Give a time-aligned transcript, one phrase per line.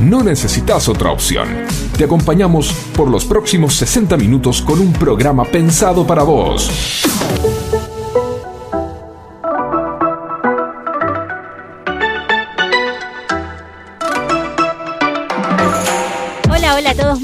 [0.00, 1.48] no necesitas otra opción.
[1.96, 6.70] Te acompañamos por los próximos 60 minutos con un programa pensado para vos.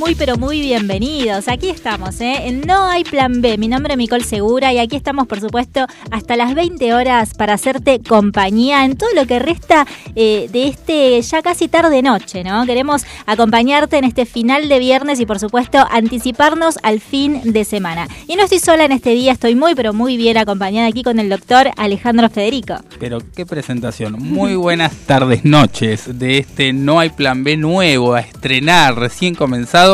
[0.04, 1.48] Muy pero muy bienvenidos.
[1.48, 2.48] Aquí estamos, ¿eh?
[2.48, 3.56] En No hay plan B.
[3.56, 7.54] Mi nombre es Nicole Segura y aquí estamos, por supuesto, hasta las 20 horas para
[7.54, 12.66] hacerte compañía en todo lo que resta eh, de este ya casi tarde-noche, ¿no?
[12.66, 18.06] Queremos acompañarte en este final de viernes y, por supuesto, anticiparnos al fin de semana.
[18.28, 21.18] Y no estoy sola en este día, estoy muy pero muy bien acompañada aquí con
[21.18, 22.76] el doctor Alejandro Federico.
[23.00, 24.16] Pero qué presentación.
[24.18, 29.93] Muy buenas tardes, noches de este No hay plan B nuevo a estrenar recién comenzado,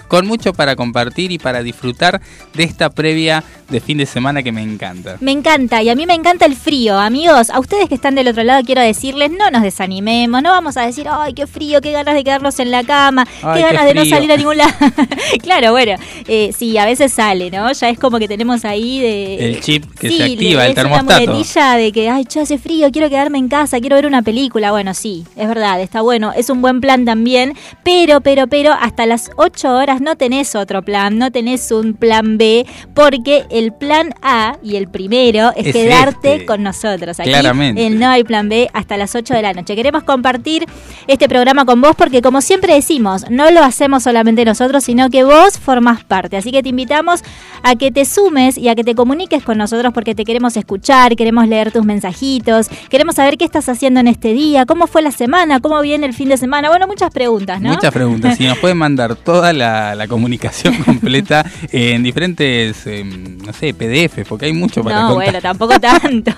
[0.11, 2.19] con mucho para compartir y para disfrutar
[2.53, 5.15] de esta previa de fin de semana que me encanta.
[5.21, 7.49] Me encanta y a mí me encanta el frío, amigos.
[7.49, 10.85] A ustedes que están del otro lado quiero decirles, no nos desanimemos, no vamos a
[10.85, 14.03] decir, ay, qué frío, qué ganas de quedarnos en la cama, qué ganas de no
[14.03, 14.73] salir a ningún lado.
[15.41, 15.95] claro, bueno,
[16.27, 17.71] eh, sí, a veces sale, ¿no?
[17.71, 19.35] Ya es como que tenemos ahí de...
[19.35, 21.23] El chip que se activa, el termostato.
[21.31, 24.71] Una de que, ay, ya hace frío, quiero quedarme en casa, quiero ver una película.
[24.71, 27.53] Bueno, sí, es verdad, está bueno, es un buen plan también,
[27.85, 32.37] pero, pero, pero, hasta las 8 horas no tenés otro plan, no tenés un plan
[32.37, 36.45] B, porque el plan A y el primero es, quedarte este.
[36.45, 37.85] con nosotros aquí Claramente.
[37.85, 39.75] en No hay plan B hasta las 8 de la noche.
[39.75, 40.65] Queremos compartir
[41.07, 45.23] este programa con vos porque como siempre decimos, no lo hacemos solamente nosotros, sino que
[45.23, 46.37] vos formás parte.
[46.37, 47.21] Así que te invitamos
[47.63, 51.15] a que te sumes y a que te comuniques con nosotros porque te queremos escuchar,
[51.15, 55.11] queremos leer tus mensajitos, queremos saber qué estás haciendo en este día, cómo fue la
[55.11, 56.69] semana, cómo viene el fin de semana.
[56.69, 57.69] Bueno, muchas preguntas, ¿no?
[57.69, 58.37] Muchas preguntas.
[58.37, 64.45] Si nos pueden mandar toda la, comunicación completa en diferentes, em, no sé, PDF, porque
[64.45, 66.31] hay mucho para No, bueno, tampoco tanto.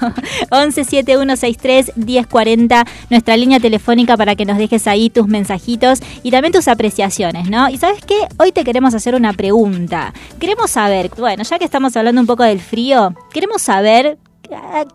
[0.49, 6.51] 11 7163 1040, nuestra línea telefónica para que nos dejes ahí tus mensajitos y también
[6.53, 7.69] tus apreciaciones, ¿no?
[7.69, 8.27] Y sabes qué?
[8.37, 10.13] Hoy te queremos hacer una pregunta.
[10.39, 14.17] Queremos saber, bueno, ya que estamos hablando un poco del frío, queremos saber
[14.51, 14.85] ¿A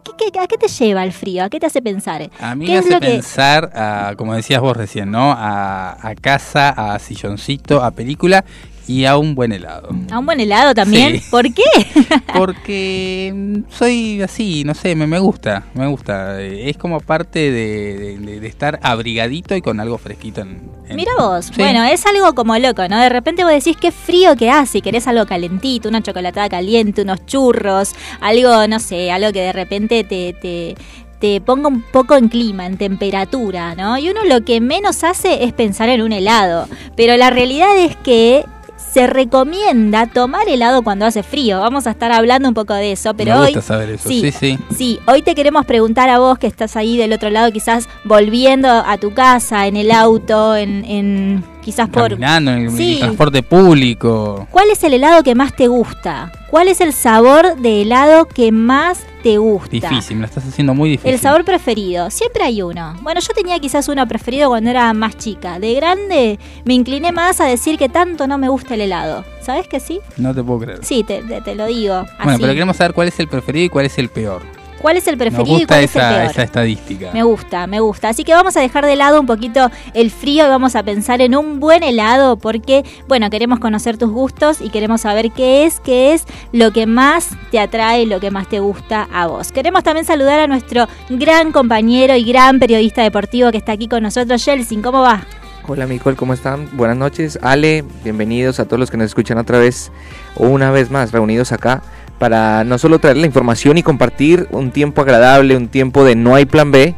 [0.46, 1.44] qué, te lleva el frío?
[1.44, 2.30] ¿A qué te hace pensar?
[2.38, 5.32] A mí me hace pensar, a, como decías vos recién, ¿no?
[5.32, 8.44] A, a, casa, a silloncito, a película
[8.88, 9.90] y a un buen helado.
[10.10, 11.20] ¿A un buen helado también?
[11.30, 11.62] ¿Por qué?
[12.34, 16.40] Porque mm, soy así, no sé, me, me gusta, me gusta.
[16.40, 20.70] Es como parte de, estar abrigadito y con algo fresquito en...
[20.94, 22.98] Mira vos, bueno, es algo como loco, ¿no?
[22.98, 27.26] De repente vos decís qué frío que hace, querés algo calentito, una chocolatada caliente, unos
[27.26, 30.76] churros, algo, no sé, algo que de repente te, te
[31.18, 33.98] te ponga un poco en clima, en temperatura, ¿no?
[33.98, 36.68] Y uno lo que menos hace es pensar en un helado.
[36.96, 38.44] Pero la realidad es que
[38.92, 41.60] se recomienda tomar helado cuando hace frío.
[41.60, 44.08] Vamos a estar hablando un poco de eso, pero Me gusta hoy saber eso.
[44.08, 45.00] Sí, sí, sí.
[45.06, 48.96] hoy te queremos preguntar a vos que estás ahí del otro lado, quizás volviendo a
[48.98, 54.46] tu casa en el auto, en, en quizás por Caminando, en el transporte público.
[54.50, 56.32] ¿Cuál es el helado que más te gusta?
[56.50, 59.70] ¿Cuál es el sabor de helado que más te gusta?
[59.70, 61.12] Difícil, me lo estás haciendo muy difícil.
[61.12, 62.96] El sabor preferido, siempre hay uno.
[63.02, 65.58] Bueno, yo tenía quizás uno preferido cuando era más chica.
[65.58, 69.24] De grande me incliné más a decir que tanto no me gusta el helado.
[69.42, 70.00] ¿Sabes que sí?
[70.16, 70.84] No te puedo creer.
[70.84, 72.06] Sí, te, te, lo digo.
[72.24, 74.42] Bueno, pero queremos saber cuál es el preferido y cuál es el peor.
[74.80, 76.22] ¿Cuál es el preferido y cuál es el peor?
[76.22, 77.10] esa estadística.
[77.12, 78.08] Me gusta, me gusta.
[78.08, 81.20] Así que vamos a dejar de lado un poquito el frío y vamos a pensar
[81.20, 85.80] en un buen helado porque, bueno, queremos conocer tus gustos y queremos saber qué es,
[85.80, 89.52] qué es lo que más te atrae, lo que más te gusta a vos.
[89.52, 94.02] Queremos también saludar a nuestro gran compañero y gran periodista deportivo que está aquí con
[94.02, 94.82] nosotros, Jelsin.
[94.82, 95.22] ¿Cómo va?
[95.66, 96.66] Hola Nicole, ¿cómo están?
[96.78, 97.38] Buenas noches.
[97.42, 99.92] Ale, bienvenidos a todos los que nos escuchan otra vez
[100.34, 101.82] o una vez más reunidos acá
[102.18, 106.34] para no solo traer la información y compartir un tiempo agradable, un tiempo de no
[106.34, 106.94] hay plan B,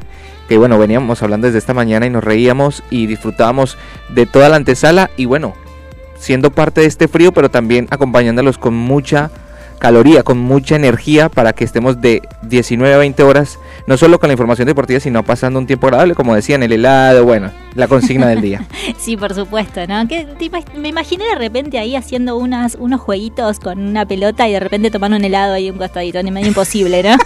[0.48, 4.56] que bueno, veníamos hablando desde esta mañana y nos reíamos y disfrutábamos de toda la
[4.56, 5.54] antesala y bueno,
[6.18, 9.30] siendo parte de este frío, pero también acompañándolos con mucha
[9.78, 13.58] caloría, con mucha energía para que estemos de 19 a 20 horas,
[13.90, 17.24] no solo con la información deportiva, sino pasando un tiempo agradable, como decían, el helado,
[17.24, 18.64] bueno, la consigna del día.
[18.98, 20.06] sí, por supuesto, ¿no?
[20.06, 20.28] Que,
[20.76, 24.92] me imaginé de repente ahí haciendo unas, unos jueguitos con una pelota y de repente
[24.92, 27.16] tomando un helado ahí un costadito, ni medio imposible, ¿no?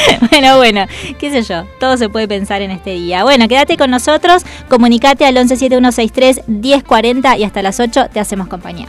[0.32, 0.86] bueno, bueno,
[1.20, 3.22] qué sé yo, todo se puede pensar en este día.
[3.22, 8.88] Bueno, quédate con nosotros, comunicate al 117163 1040 y hasta las 8 te hacemos compañía.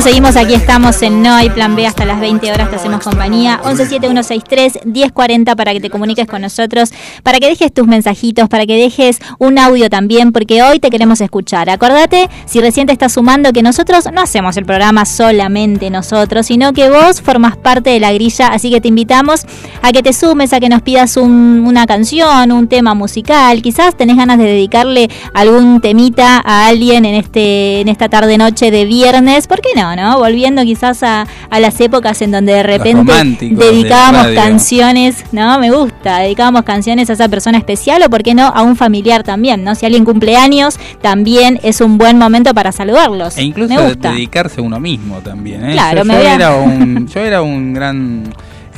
[0.00, 3.60] Seguimos, aquí estamos en No hay plan B hasta las 20 horas, te hacemos compañía.
[3.64, 6.90] 117163-1040 para que te comuniques con nosotros,
[7.22, 11.20] para que dejes tus mensajitos, para que dejes un audio también, porque hoy te queremos
[11.20, 11.70] escuchar.
[11.70, 16.72] Acordate, si recién te estás sumando, que nosotros no hacemos el programa solamente nosotros, sino
[16.72, 19.46] que vos formas parte de la grilla, así que te invitamos
[19.82, 23.96] a que te sumes, a que nos pidas un- una canción, un tema musical, quizás
[23.96, 28.84] tenés ganas de dedicarle algún temita a alguien en este en esta tarde noche de
[28.84, 30.18] viernes, ¿por qué no, no?
[30.18, 35.58] Volviendo quizás a, a las épocas en donde de repente de dedicábamos canciones, ¿no?
[35.58, 39.22] Me gusta, dedicábamos canciones a esa persona especial o por qué no a un familiar
[39.22, 39.74] también, ¿no?
[39.74, 43.36] Si alguien cumple años, también es un buen momento para saludarlos.
[43.38, 44.12] E incluso Me gusta.
[44.12, 45.64] dedicarse a uno mismo también.
[45.64, 45.72] ¿eh?
[45.72, 48.22] Claro, yo, era un, yo era un gran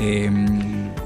[0.01, 0.31] eh,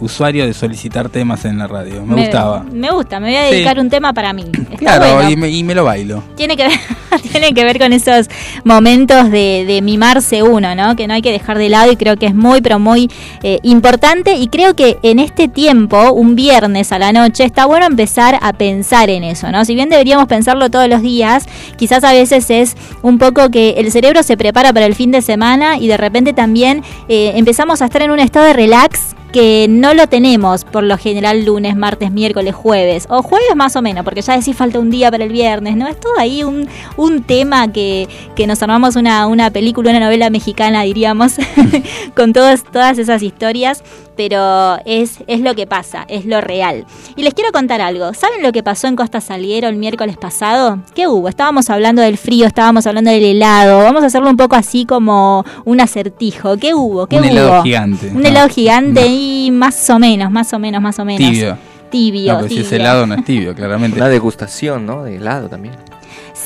[0.01, 2.05] usuario de solicitar temas en la radio.
[2.05, 2.65] Me, gustaba.
[2.73, 3.55] Me gusta, me voy a Sí.
[3.55, 4.45] dedicar un tema para mí.
[4.53, 5.31] Está Claro, bueno.
[5.31, 6.23] y, me, y me lo bailo.
[6.37, 6.79] Tiene que ver,
[7.33, 8.29] tiene que ver con esos
[8.65, 10.97] momentos de, de mimarse uno, ¿no?
[10.97, 13.11] Que no hay que dejar de lado y creo que es muy, pero muy
[13.43, 14.35] eh, importante.
[14.35, 18.53] Y creo que en este tiempo, un viernes a la noche, está bueno empezar a
[18.53, 19.65] pensar en eso, ¿no?
[19.65, 23.91] Si bien deberíamos pensarlo todos los días, quizás a veces es un poco que el
[23.91, 27.87] cerebro se prepara para el fin de semana y de repente también eh, empezamos a
[27.87, 32.11] estar en un estado de relax que no lo tenemos por lo general lunes, martes,
[32.11, 33.07] miércoles, jueves.
[33.09, 35.87] O jueves más o menos, porque ya decís falta un día para el viernes, ¿no?
[35.87, 40.31] Es todo ahí un, un tema que, que nos armamos una, una película, una novela
[40.31, 41.37] mexicana, diríamos,
[42.15, 43.83] con todas, todas esas historias,
[44.19, 46.85] pero es, es lo que pasa, es lo real.
[47.15, 48.13] Y les quiero contar algo.
[48.15, 50.81] ¿Saben lo que pasó en Costa Saliero el miércoles pasado?
[50.93, 51.29] ¿Qué hubo?
[51.29, 53.79] Estábamos hablando del frío, estábamos hablando del helado.
[53.79, 56.57] Vamos a hacerlo un poco así como un acertijo.
[56.57, 57.07] ¿Qué hubo?
[57.07, 57.31] ¿Qué Un hubo?
[57.31, 58.09] helado gigante.
[58.09, 59.07] Un No, helado gigante no.
[59.09, 61.31] y más o menos, más o menos, más o menos.
[61.31, 61.57] Tibio.
[61.89, 62.33] tibio.
[62.33, 63.99] No, pero si es helado no es tibio, claramente.
[63.99, 65.05] Una degustación, ¿no?
[65.05, 65.75] De helado también.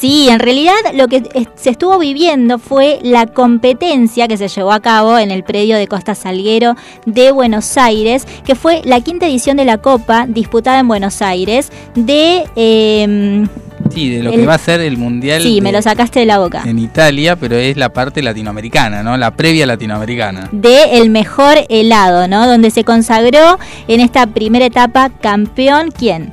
[0.02, 1.22] Sí, en realidad lo que
[1.54, 5.86] se estuvo viviendo fue la competencia que se llevó a cabo en el predio de
[5.86, 6.74] Costa Salguero
[7.06, 11.70] de Buenos Aires, que fue la quinta edición de la Copa disputada en Buenos Aires
[11.94, 12.42] de...
[12.56, 13.46] eh,
[13.90, 16.18] Sí, de lo El- que va a ser el mundial sí, de- me lo sacaste
[16.18, 16.62] de la boca.
[16.66, 19.16] en Italia, pero es la parte latinoamericana, ¿no?
[19.16, 20.48] La previa latinoamericana.
[20.50, 22.48] de el mejor helado, ¿no?
[22.48, 23.56] Donde se consagró
[23.86, 26.32] en esta primera etapa campeón, ¿quién?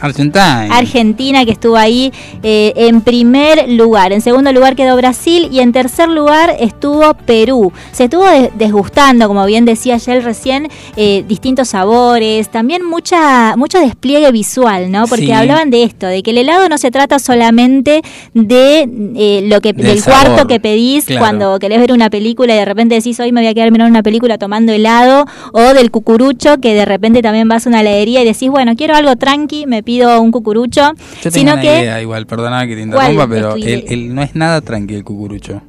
[0.00, 0.68] Argentina.
[0.70, 4.12] Argentina, que estuvo ahí eh, en primer lugar.
[4.12, 7.72] En segundo lugar quedó Brasil y en tercer lugar estuvo Perú.
[7.92, 13.78] Se estuvo de- desgustando, como bien decía Yel recién, eh, distintos sabores, también mucha mucho
[13.80, 15.06] despliegue visual, ¿no?
[15.06, 15.32] Porque Sí.
[15.32, 18.02] hablaban de esto, de que el helado no se trata solamente
[18.34, 21.20] de eh, lo que Del del, cuarto que pedís claro.
[21.20, 23.90] cuando querés ver una película y de repente decís hoy me voy a quedar mirando
[23.90, 28.22] una película tomando helado o del cucurucho que de repente también vas a una heladería
[28.22, 30.92] y decís bueno quiero algo tranqui me pido un cucurucho
[31.22, 34.22] Yo sino una que idea igual, perdona que te ¿Cuál interrumpa, pero el, el- no
[34.22, 35.62] es nada tranquilo el cucurucho.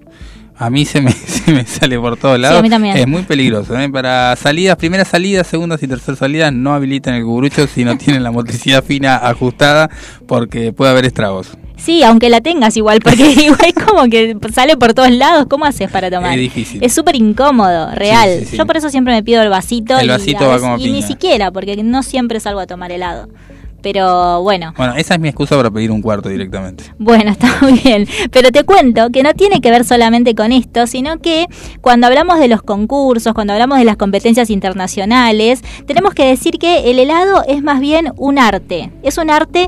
[0.57, 2.59] A mí se me, se me sale por todos Sí, lados.
[2.59, 2.95] a mí también.
[2.95, 3.75] Es muy peligroso.
[3.79, 3.89] ¿eh?
[3.89, 8.21] Para salidas, primeras salidas, segundas y terceras salidas, no habilitan el cucurucho si no tienen
[8.21, 9.89] la motricidad fina ajustada
[10.27, 11.49] porque puede haber estragos.
[11.77, 15.89] sí aunque la tengas igual porque igual como que sale por todos lados cómo haces
[15.89, 16.83] para tomar Es difícil.
[16.83, 18.57] es súper incómodo real sí, sí.
[18.57, 20.77] yo por eso siempre me pido el vasito El y, vasito a va veces- como
[20.77, 23.27] y ni siquiera porque no siempre salgo a tomar helado
[23.81, 26.83] pero bueno Bueno, esa es mi excusa para pedir un cuarto directamente.
[26.97, 28.07] Bueno, está muy bien.
[28.31, 31.47] Pero te cuento que no tiene que ver solamente con esto, sino que
[31.81, 36.91] cuando hablamos de los concursos, cuando hablamos de las competencias internacionales, tenemos que decir que
[36.91, 38.91] el helado es más bien un arte.
[39.03, 39.67] Es un arte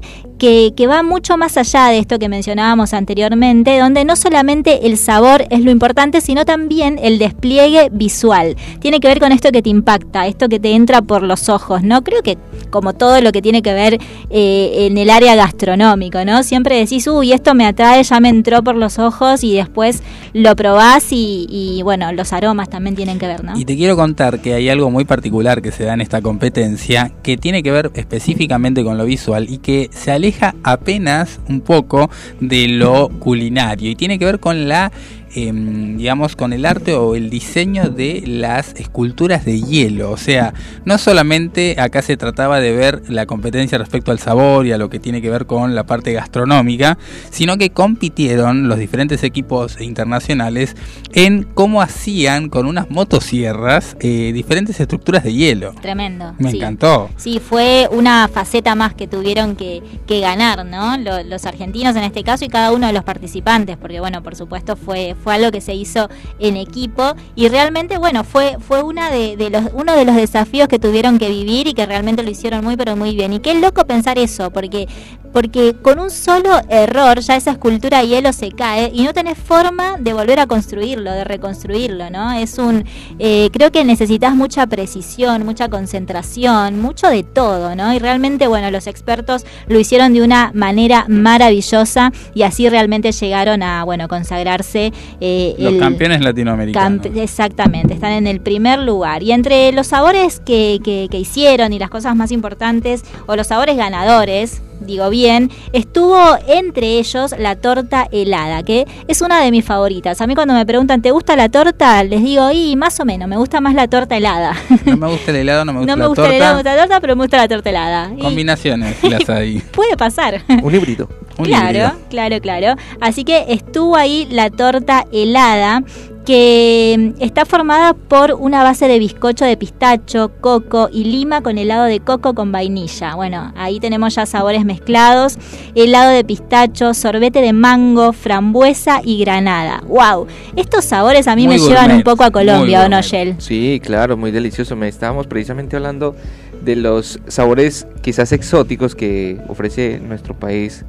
[0.75, 5.45] que, va mucho más allá de esto que mencionábamos anteriormente, donde no solamente el sabor
[5.50, 8.57] es lo importante, sino también el despliegue visual.
[8.79, 11.83] Tiene que ver con esto que te impacta, esto que te entra por los ojos,
[11.83, 12.03] ¿no?
[12.03, 12.38] Creo que
[12.71, 16.43] como todo lo que tiene que ver eh, en el área gastronómico, ¿no?
[16.43, 20.57] Siempre decís, uy, esto me atrae, ya me entró por los ojos y después lo
[20.57, 23.57] probás y, y, bueno, los aromas también tienen que ver, ¿no?
[23.57, 27.13] Y te quiero contar que hay algo muy particular que se da en esta competencia
[27.23, 30.32] que tiene que ver específicamente con lo visual y que se aleja
[30.63, 32.09] apenas un poco
[32.39, 34.91] de lo culinario y tiene que ver con la
[35.35, 40.53] em, digamos con el arte o el diseño de las esculturas de hielo o sea
[40.85, 44.89] no solamente acá se trataba de ver la competencia respecto al sabor y a lo
[44.89, 46.97] que tiene que ver con la parte gastronómica
[47.29, 50.75] sino que compitieron los diferentes equipos internacionales
[51.13, 55.73] en cómo hacían con unas motosierras eh, diferentes estructuras de hielo.
[55.81, 56.33] Tremendo.
[56.39, 56.57] Me sí.
[56.57, 57.09] encantó.
[57.17, 60.97] Sí, fue una faceta más que tuvieron que, que ganar, ¿no?
[60.97, 64.35] Lo- los argentinos en este caso y cada uno de los participantes, porque bueno, por
[64.35, 69.09] supuesto fue, fue algo que se hizo en equipo y realmente, bueno, fue, fue una
[69.09, 72.63] de, los, uno de los desafíos que tuvieron que vivir y que realmente lo hicieron
[72.63, 73.33] muy pero muy bien.
[73.33, 74.87] Y qué loco pensar eso, porque,
[75.31, 79.37] porque con un solo error ya esa escultura de hielo se cae y no tenés
[79.37, 82.33] forma de volver a construirlo, de reconstruirlo, ¿no?
[82.33, 82.85] Es un,
[83.19, 87.93] eh, creo que necesitas mucha precisión, mucha concentración, mucho de todo, ¿no?
[87.93, 93.63] Y realmente, bueno, los expertos lo hicieron de una manera maravillosa y así realmente llegaron
[93.63, 94.91] a, bueno, consagrarse.
[95.22, 97.01] Eh, Los el- campeones latinoamericanos.
[97.03, 99.24] Camp- exactamente, están en el primer lugar.
[99.24, 103.48] Y entre los sabores que, que- que hicieron y las cosas más importantes, o los
[103.48, 109.65] sabores ganadores, digo bien, estuvo entre ellos la torta helada, que es una de mis
[109.65, 110.21] favoritas.
[110.21, 112.03] A mí cuando me preguntan, ¿te gusta la torta?
[112.03, 114.55] Les digo, y más o menos, me gusta más la torta helada.
[114.85, 116.35] No me gusta el helado, no me gusta no me la gusta torta.
[116.35, 118.11] el helado, me gusta la torta, pero me gusta la torta helada.
[118.15, 119.59] Y Combinaciones las hay.
[119.71, 120.41] puede pasar.
[120.61, 121.09] Un híbrido.
[121.37, 121.91] Un claro, híbrido.
[122.09, 122.75] claro, claro.
[123.01, 125.83] Así que estuvo ahí la torta helada
[126.25, 131.57] que mm, está formada por una base de bizcocho de pistacho, coco y lima con
[131.57, 133.15] helado de coco con vainilla.
[133.15, 135.37] Bueno, ahí tenemos ya sabores mezclados,
[135.75, 139.83] helado de pistacho, sorbete de mango, frambuesa y granada.
[139.87, 140.27] ¡Wow!
[140.55, 143.01] Estos sabores a mí Muy me llevan un poco a Colombia, ¿o no.
[143.01, 143.35] Yel?
[143.39, 144.75] Sí, claro, muy delicioso.
[144.75, 146.15] Me estábamos precisamente hablando
[146.63, 150.85] de los sabores quizás exóticos que ofrece nuestro país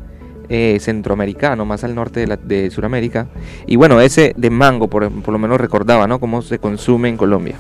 [0.49, 3.27] eh, centroamericano, más al norte de, la, de Sudamérica.
[3.67, 6.21] Y bueno, ese de mango, por, por lo menos recordaba, ¿no?
[6.21, 7.57] Cómo se consume en Colombia.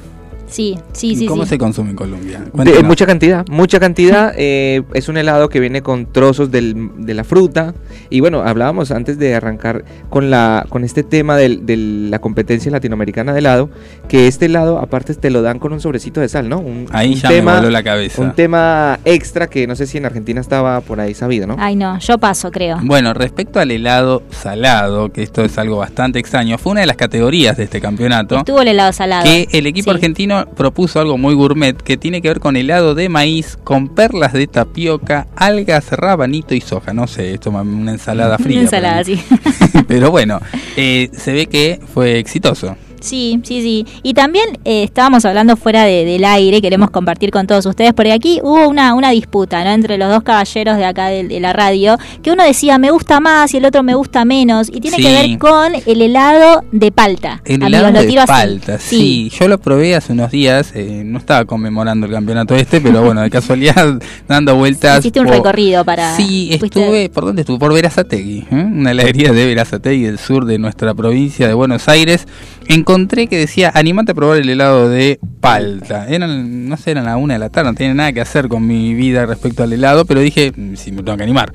[0.55, 1.27] Sí, sí, sí.
[1.27, 1.49] ¿Cómo sí.
[1.49, 2.39] se consume en Colombia?
[2.39, 2.85] De, Cuéntanos.
[2.85, 4.33] mucha cantidad, mucha cantidad.
[4.39, 7.75] eh, es un helado que viene con trozos del- de la fruta.
[8.09, 12.71] Y bueno, hablábamos antes de arrancar con, la, con este tema del- de la competencia
[12.71, 13.69] latinoamericana de helado,
[14.09, 16.61] que este helado aparte te lo dan con un sobrecito de sal, ¿no?
[16.61, 18.23] Un, Ahí un ya tema, me voló la cabeza.
[18.23, 21.57] Un tema extra que no sé si en Argentina estaba por ahí sabido, ¿no?
[21.59, 22.79] Ay, no, yo paso, creo.
[22.83, 26.97] Bueno, respecto al helado salado, que esto es algo bastante extraño, fue una de las
[26.97, 29.25] categorías de este campeonato Estuvo el helado salado.
[29.25, 29.97] que el equipo Sí.
[29.97, 34.33] argentino propuso, algo muy gourmet que tiene que ver con helado de maíz, con perlas
[34.33, 36.93] de tapioca, algas, rabanito y soja.
[36.93, 38.57] No sé, esto es una ensalada fría.
[38.59, 39.21] Una ensalada, sí.
[39.89, 40.41] Pero bueno,
[40.77, 42.77] eh, se ve que fue exitoso.
[43.05, 43.87] Sí, sí, sí.
[44.03, 48.13] Y también eh, estábamos hablando fuera de- del aire, queremos compartir con todos ustedes, porque
[48.13, 49.71] aquí hubo una, una disputa ¿no?
[49.71, 53.21] entre los dos caballeros de acá de, de la radio, que uno decía me gusta
[53.21, 55.03] más y el otro me gusta menos, y tiene Sí.
[55.03, 57.43] que ver con el helado de palta.
[57.45, 58.27] El Amigos, helado de así.
[58.27, 59.31] palta, sí.
[59.39, 63.21] Yo lo probé hace unos días, eh, no estaba conmemorando el campeonato este, pero bueno,
[63.21, 65.01] de casualidad, dando vueltas.
[65.01, 66.17] Hiciste un por- recorrido para...
[66.17, 67.59] Sí, fuiste- estuve, ¿por dónde estuve?
[67.59, 68.55] Por Verazategui, ¿eh?
[68.55, 72.27] una heladería de Verazategui, del sur de nuestra provincia de Buenos Aires.
[72.69, 76.09] Encontré que decía, animate a probar el helado de palta.
[76.09, 78.67] Eran, no sé, eran la una de la tarde, no tiene nada que hacer con
[78.67, 81.53] mi vida respecto al helado, pero dije, "Mm, sí, me tengo que animar.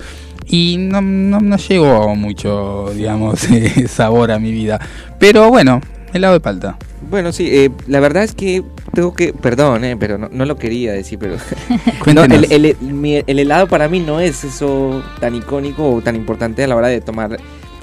[0.47, 4.79] Y no, no, no llegó mucho, digamos, eh, sabor a mi vida.
[5.19, 5.81] Pero bueno,
[6.13, 6.77] helado de palta.
[7.09, 8.63] Bueno, sí, eh, la verdad es que
[8.93, 11.37] tengo que, perdón, eh, pero no, no lo quería decir, pero
[12.13, 16.63] no, el, el- el helado para mí no es eso tan icónico o tan importante
[16.63, 17.37] a la hora de tomar,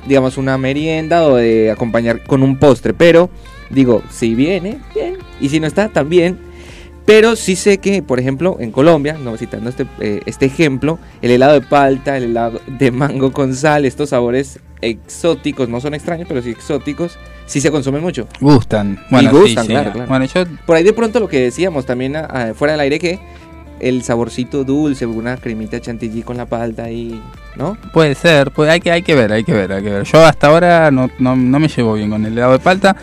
[0.07, 3.31] digamos, una merienda o de acompañar con un postre, pero
[3.71, 6.39] digo, si viene, bien, y si no está, también.
[7.05, 11.31] Pero sí sé que, por ejemplo, en Colombia, no citando este, eh, este ejemplo, el
[11.31, 16.27] helado de palta, el helado de mango con sal, estos sabores exóticos, no son extraños,
[16.29, 18.27] pero sí exóticos, sí se consumen mucho.
[18.41, 18.99] Gustan.
[19.11, 19.71] Bueno, sí, gustan, sí.
[19.73, 20.09] claro, claro.
[20.09, 22.99] Bueno, yo Por ahí de pronto lo que decíamos también a- a- fuera del aire
[22.99, 23.21] que
[23.81, 27.21] el saborcito dulce, una cremita chantilly con la palta y,
[27.57, 27.77] ¿no?
[27.93, 30.05] Puede ser, puede, hay, que, hay que ver, hay que ver, hay que ver.
[30.05, 32.97] Yo hasta ahora no, no, no me llevo bien con el helado de palta.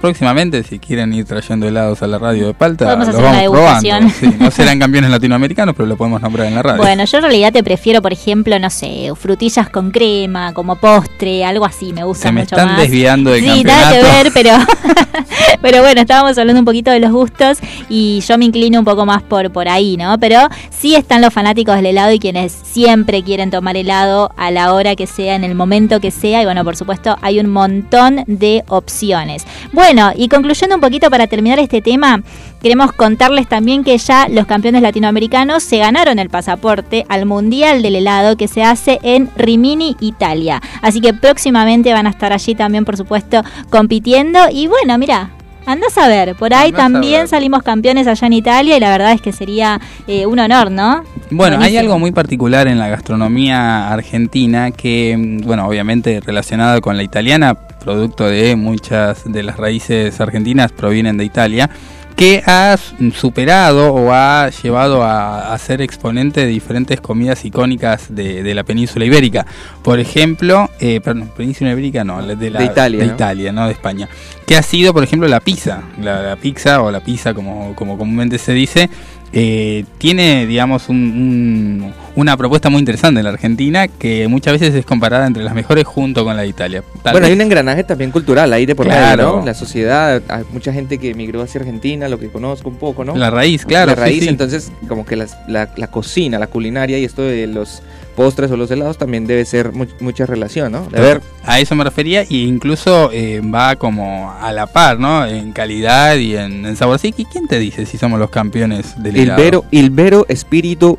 [0.00, 4.10] Próximamente, si quieren ir trayendo helados a la radio de palta, Podemos los vamos probando.
[4.10, 6.80] Sí, no serán campeones latinoamericanos, pero lo podemos nombrar en la radio.
[6.82, 11.44] Bueno, yo en realidad te prefiero, por ejemplo, no sé, frutillas con crema, como postre,
[11.44, 12.80] algo así, me gusta Se me mucho están más.
[12.82, 14.22] desviando del Sí, nada que campeonato.
[14.24, 14.50] ver, pero,
[15.62, 19.04] pero bueno, estábamos hablando un poquito de los gustos y yo me inclino un poco
[19.04, 20.18] más por, por ahí, ¿no?
[20.20, 20.40] Pero
[20.70, 24.94] sí están los fanáticos del helado y quienes siempre quieren tomar helado a la hora
[24.94, 26.42] que sea, en el momento que sea.
[26.42, 29.44] Y bueno, por supuesto, hay un montón de opciones.
[29.72, 32.22] Bueno, y concluyendo un poquito para terminar este tema,
[32.60, 37.96] queremos contarles también que ya los campeones latinoamericanos se ganaron el pasaporte al Mundial del
[37.96, 40.60] Helado que se hace en Rimini, Italia.
[40.82, 44.40] Así que próximamente van a estar allí también, por supuesto, compitiendo.
[44.52, 45.37] Y bueno, mira.
[45.68, 49.12] Andás a ver, por ahí Andás también salimos campeones allá en Italia y la verdad
[49.12, 51.04] es que sería eh, un honor, ¿no?
[51.30, 56.96] Bueno, hay algo muy particular en la gastronomía argentina que, mm, bueno, obviamente relacionada con
[56.96, 61.68] la italiana, producto de muchas de las raíces argentinas provienen de Italia,
[62.18, 62.76] que ha
[63.14, 68.64] superado o ha llevado a, a ser exponente de diferentes comidas icónicas de, de la
[68.64, 69.46] península ibérica.
[69.84, 73.14] Por ejemplo, eh, perdón, península ibérica no, de, la, De Italia, de ¿no?
[73.14, 74.08] Italia, no de España.
[74.48, 77.96] Que ha sido, por ejemplo, la pizza, la, la pizza o la pizza como, como
[77.96, 78.90] comúnmente se dice,
[79.32, 84.74] eh, tiene, digamos, un- un- una propuesta muy interesante en la Argentina que muchas veces
[84.74, 86.82] es comparada entre las mejores junto con la de Italia.
[87.02, 89.36] Tal bueno, hay un engranaje también cultural de por medio, Claro.
[89.40, 89.46] ¿no?
[89.46, 93.14] La sociedad, hay mucha gente que emigró hacia Argentina, lo que conozco un poco, ¿no?
[93.16, 93.90] La raíz, claro.
[93.90, 94.28] La sí, raíz, sí.
[94.28, 97.82] entonces, como que las- la, la cocina, la culinaria y esto de los
[98.18, 100.86] postres o los helados también debe ser mu- mucha relación, ¿no?
[100.90, 105.24] De ver, A eso me refería y incluso eh, va como a la par, ¿no?
[105.24, 106.98] En calidad y en, en sabor.
[106.98, 109.40] Sí, ¿y ¿quién te dice si somos los campeones del helado?
[109.40, 110.98] vero, il vero espíritu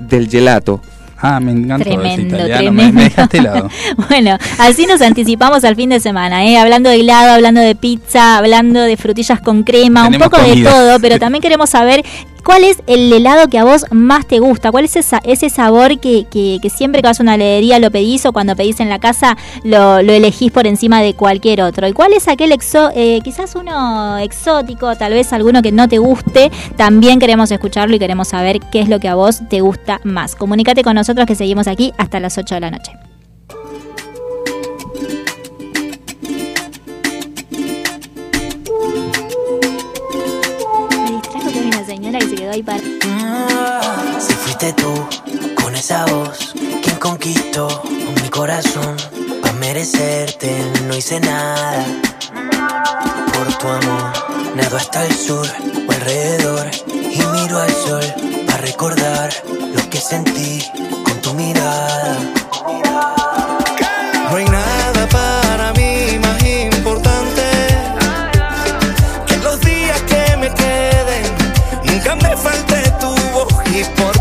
[0.00, 0.80] del gelato.
[1.20, 2.72] Ah, me encantó ese Tremendo, italiano.
[2.72, 2.92] Me, tremendo.
[2.94, 3.68] me dejaste helado.
[4.08, 6.56] Bueno, así nos anticipamos al fin de semana, ¿eh?
[6.56, 10.70] hablando de helado, hablando de pizza, hablando de frutillas con crema, Tenemos un poco comida.
[10.70, 12.04] de todo, pero también queremos saber
[12.44, 15.98] cuál es el helado que a vos más te gusta, cuál es esa- ese sabor
[16.00, 18.98] que, que- siempre que vas a una heladería lo pedís o cuando pedís en la
[18.98, 21.86] casa lo, lo elegís por encima de cualquier otro.
[21.88, 25.98] ¿Y cuál es aquel exo, eh, quizás uno exótico, tal vez alguno que no te
[25.98, 26.50] guste?
[26.76, 30.34] También queremos escucharlo y queremos saber qué es lo que a vos te gusta más.
[30.36, 32.92] Comunícate con nosotros que seguimos aquí hasta las 8 de la noche.
[42.16, 42.78] Que se quedó ahí para.
[42.78, 45.06] Si fuiste tú,
[45.62, 47.82] con esa voz, quien conquistó
[48.22, 48.96] mi corazón,
[49.42, 51.84] para merecerte no hice nada.
[53.34, 54.12] Por tu amor,
[54.56, 55.46] nado hasta el sur
[55.86, 58.04] o alrededor y miro al sol
[58.46, 59.30] para recordar
[59.74, 60.64] lo que sentí
[61.04, 62.16] con tu mirada.
[73.78, 74.17] Y por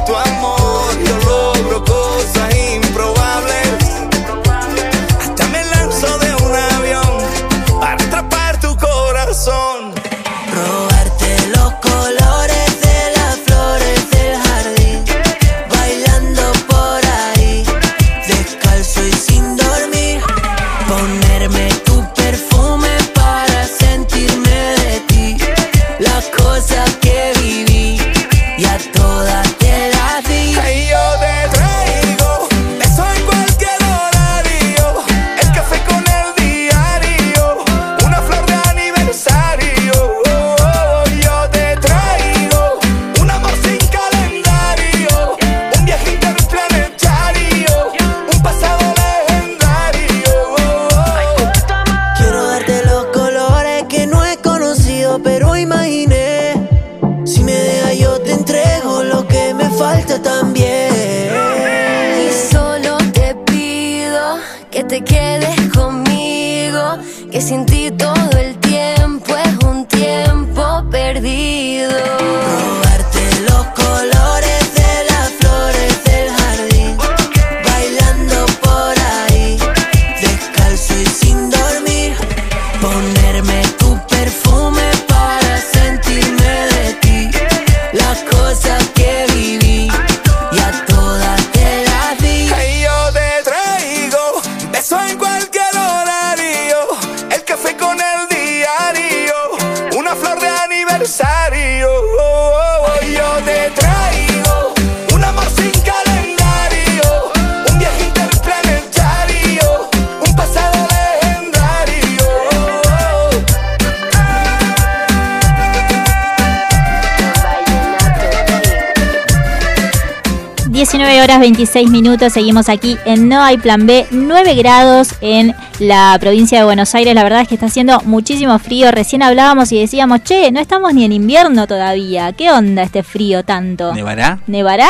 [121.18, 126.18] 19 horas 26 minutos, seguimos aquí en No hay plan B, 9 grados en la
[126.20, 129.80] provincia de Buenos Aires, la verdad es que está haciendo muchísimo frío, recién hablábamos y
[129.80, 133.94] decíamos, che, no estamos ni en invierno todavía, ¿qué onda este frío tanto?
[133.94, 134.40] ¿Nevará?
[134.48, 134.88] ¿Nevará?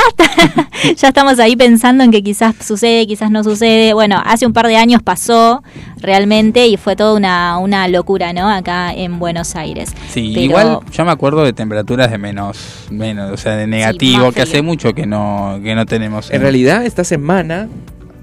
[0.95, 3.91] ya estamos ahí pensando en que quizás sucede, quizás no sucede.
[3.93, 5.61] Bueno, hace un par de años pasó
[5.99, 8.49] realmente y fue toda una, una locura, ¿no?
[8.49, 9.93] Acá en Buenos Aires.
[10.09, 14.31] Sí, Pero- igual yo me acuerdo de temperaturas de menos, menos, o sea, de negativo,
[14.31, 16.31] que hace mucho que no, que no tenemos.
[16.31, 17.67] En realidad, esta semana,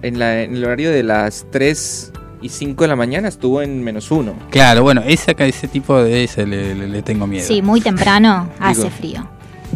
[0.00, 2.12] en, la- en el horario de las 3
[2.44, 4.32] y 5 de la mañana, estuvo en menos 1.
[4.50, 7.46] Claro, bueno, ese, ese tipo de ese le, le- le tengo miedo.
[7.46, 8.90] Sí, muy temprano hace Digo.
[8.90, 9.28] frío.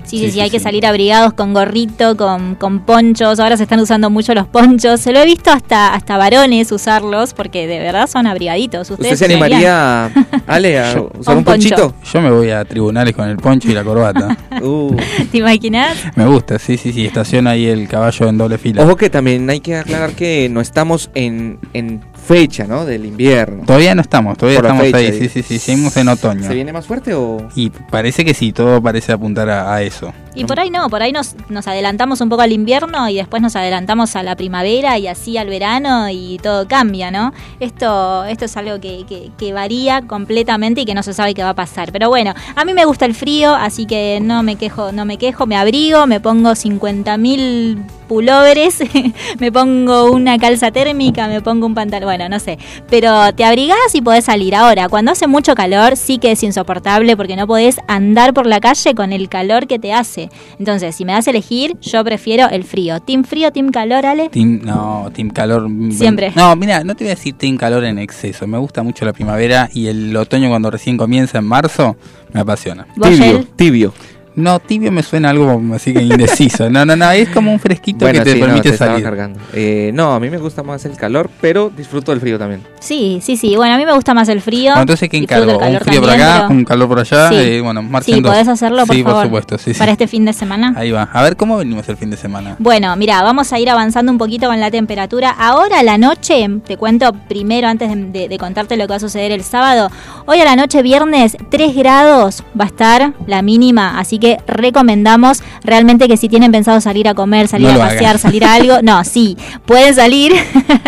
[0.04, 3.40] Sí, Sí, sí, sí, sí, hay que salir abrigados con gorrito, con, con ponchos.
[3.40, 5.00] Ahora se están usando mucho los ponchos.
[5.00, 8.88] Se lo he visto hasta, hasta varones usarlos porque de verdad son abrigaditos.
[8.90, 10.06] ¿Usted ¿Ustedes se animaría,
[10.46, 11.94] Ale, a Yo- usar Un un ponchito?
[12.10, 14.36] Yo me voy a tribunales con el poncho y la corbata.
[14.62, 14.96] Uh.
[15.30, 15.96] ¿Te imaginas?
[16.16, 17.04] me gusta, sí, sí, sí.
[17.06, 18.82] Estaciona ahí el caballo en doble fila.
[18.84, 22.84] Ojo que también hay que aclarar que no estamos en, en fecha, ¿no?
[22.84, 23.64] Del invierno.
[23.66, 25.10] Todavía no estamos, todavía Por estamos fecha, ahí.
[25.10, 25.24] digo.
[25.24, 25.58] Sí, sí, sí.
[25.58, 26.42] Seguimos en otoño.
[26.46, 27.48] ¿Se viene más fuerte o...?
[27.56, 30.12] Y parece que sí, todo parece apuntar a, a eso.
[30.34, 33.42] Y por ahí no, por ahí nos, nos adelantamos un poco al invierno y después
[33.42, 37.32] nos adelantamos a la primavera y así al verano y todo cambia, ¿no?
[37.58, 41.42] Esto, esto es algo que, que- que varía completamente y que no se sabe qué
[41.42, 41.90] va a pasar.
[41.90, 45.16] Pero bueno, a mí me gusta el frío, así que no me quejo, no me
[45.16, 47.78] quejo, me abrigo, me pongo 50.000
[48.08, 48.78] pulóveres,
[49.38, 52.58] me pongo una calza térmica, me pongo un pantalón, bueno, no sé.
[52.90, 54.54] Pero te abrigás y podés salir.
[54.54, 58.60] Ahora, cuando hace mucho calor, sí que es insoportable porque no podés andar por la
[58.60, 60.30] calle con el calor que te hace.
[60.58, 63.00] Entonces, si me das a elegir, yo prefiero el frío.
[63.00, 64.28] ¿Team frío, team calor, Ale?
[64.30, 65.68] Team, no, Team Calor.
[65.68, 66.32] mm, Siempre.
[66.34, 68.46] No, mira, no te voy a decir Team Calor en exceso.
[68.46, 71.96] Me gusta mucho la primavera y el otoño cuando recién comienza en marzo
[72.32, 72.86] me apasiona.
[72.96, 73.94] ¿Vos, Tibio, tibio.
[74.38, 76.70] No, tibio me suena algo así que indeciso.
[76.70, 78.92] No, no, no, es como un fresquito Bueno, que te sí, no, permite te estaba
[78.92, 79.04] salir.
[79.04, 79.40] cargando.
[79.52, 82.62] Eh, no, a mí me gusta más el calor, pero disfruto del frío también.
[82.80, 83.56] Sí, sí, sí.
[83.56, 84.70] Bueno, a mí me gusta más el frío.
[84.70, 85.58] Bueno, entonces, ¿qué encargo?
[85.58, 87.28] ¿Un frío por acá, pero- un calor por allá?
[87.30, 87.34] Sí.
[87.36, 89.16] Eh, bueno, marchen Sí, podés hacerlo, por Sí, favor.
[89.18, 89.78] por supuesto, sí, sí.
[89.78, 90.72] Para este fin de semana.
[90.76, 91.08] Ahí va.
[91.12, 92.54] A ver, ¿cómo venimos el fin de semana?
[92.60, 95.30] Bueno, mira, vamos a ir avanzando un poquito con la temperatura.
[95.30, 99.00] Ahora la noche, te cuento primero antes de, de- de contarte lo que va a
[99.00, 99.90] suceder el sábado.
[100.30, 105.42] Hoy a la noche, viernes, 3 grados va a estar la mínima, así que recomendamos
[105.64, 108.18] realmente que si tienen pensado salir a comer, salir No a pasear, hagan.
[108.18, 110.34] salir a algo, no, sí, pueden salir.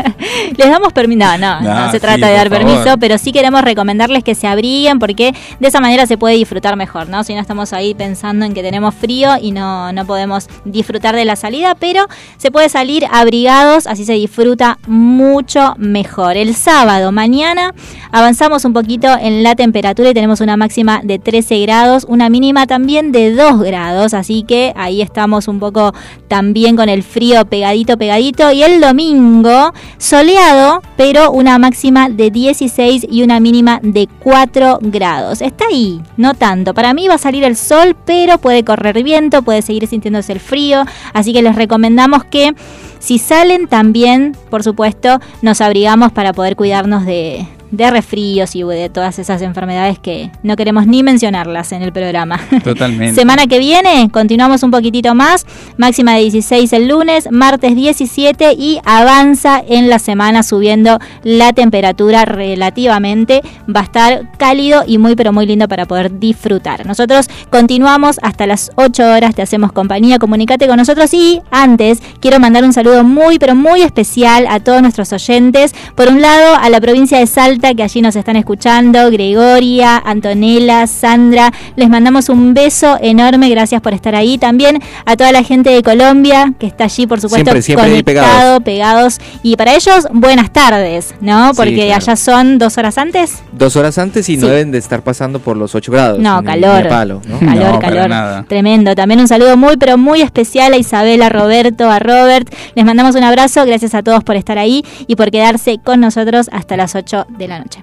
[0.58, 2.66] Les damos permiso, no, no, no, No, se sí, trata de dar favor.
[2.66, 6.76] permiso, pero sí queremos recomendarles que se abriguen porque de esa manera se puede disfrutar
[6.76, 7.24] mejor, ¿no?
[7.24, 11.24] Si no estamos ahí pensando en que tenemos frío y no, no podemos disfrutar de
[11.24, 16.36] la salida, pero se puede salir abrigados, así se disfruta mucho mejor.
[16.36, 17.72] El sábado, mañana,
[18.12, 22.66] avanzamos un poquito en la temperatura y tenemos una máxima de 13 grados, una mínima
[22.66, 25.92] también de 2 grados, así que ahí estamos un poco
[26.28, 28.50] también con el frío pegadito, pegadito.
[28.52, 35.42] Y el domingo, soleado, pero una máxima de 16 y una mínima de 4 grados.
[35.42, 36.74] Está ahí, no tanto.
[36.74, 40.40] Para mí va a salir el sol, pero puede correr viento, puede seguir sintiéndose el
[40.40, 42.54] frío, así que les recomendamos que
[42.98, 48.88] si salen también, por supuesto, nos abrigamos para poder cuidarnos de, de resfríos y de
[48.88, 52.40] todas esas enfermedades que no queremos ni mencionarlas en el programa.
[52.64, 53.14] Totalmente.
[53.14, 58.80] Semana que viene continuamos un poquitito más, máxima de 16 el lunes, martes 17 y
[58.84, 63.42] avanza en la semana subiendo la temperatura relativamente.
[63.74, 66.86] Va a estar cálido y muy pero muy lindo para poder disfrutar.
[66.86, 72.40] Nosotros continuamos hasta las 8 horas, te hacemos compañía, comunícate con nosotros y antes quiero
[72.40, 75.74] mandar un saludo muy pero muy especial a todos nuestros oyentes.
[75.94, 80.86] Por un lado a la provincia de Salta, que allí nos están escuchando, Gregoria, Antonella,
[80.86, 84.38] Sandra, les mandamos un beso enorme, gracias por estar ahí.
[84.38, 88.60] También a toda la gente de Colombia que está allí, por supuesto, Siempre, siempre conectado,
[88.60, 89.18] pegados.
[89.18, 89.40] pegados.
[89.42, 91.50] Y para ellos, buenas tardes, ¿no?
[91.50, 91.94] Sí, Porque claro.
[91.96, 93.42] allá son dos horas antes.
[93.52, 96.18] Dos horas antes y no deben de estar pasando por los 8 grados.
[96.18, 96.88] No, calor.
[96.88, 97.38] palo, ¿no?
[97.38, 98.08] Calor, No, calor.
[98.08, 98.44] nada.
[98.48, 98.94] Tremendo.
[98.94, 102.48] También un saludo muy, pero muy especial a Isabel, a Roberto, a Robert.
[102.74, 103.64] Les mandamos un abrazo.
[103.66, 107.48] Gracias a todos por estar ahí y por quedarse con nosotros hasta las 8 de
[107.48, 107.82] la noche.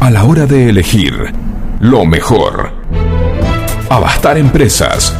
[0.00, 1.32] A la hora de elegir
[1.80, 2.72] lo mejor.
[3.88, 5.14] Abastar Empresas.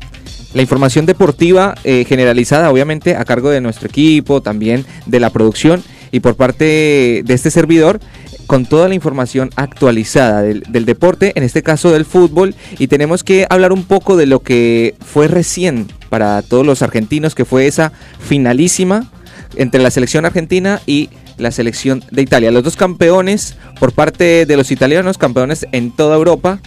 [0.53, 5.83] la información deportiva eh, generalizada, obviamente, a cargo de nuestro equipo, también de la producción
[6.11, 7.99] y por parte de este servidor,
[8.45, 13.23] con toda la información actualizada del, del deporte, en este caso del fútbol, y tenemos
[13.23, 17.65] que hablar un poco de lo que fue recién para todos los argentinos, que fue
[17.65, 19.09] esa finalísima
[19.55, 22.51] entre la selección argentina y la selección de Italia.
[22.51, 26.59] Los dos campeones por parte de los italianos, campeones en toda Europa,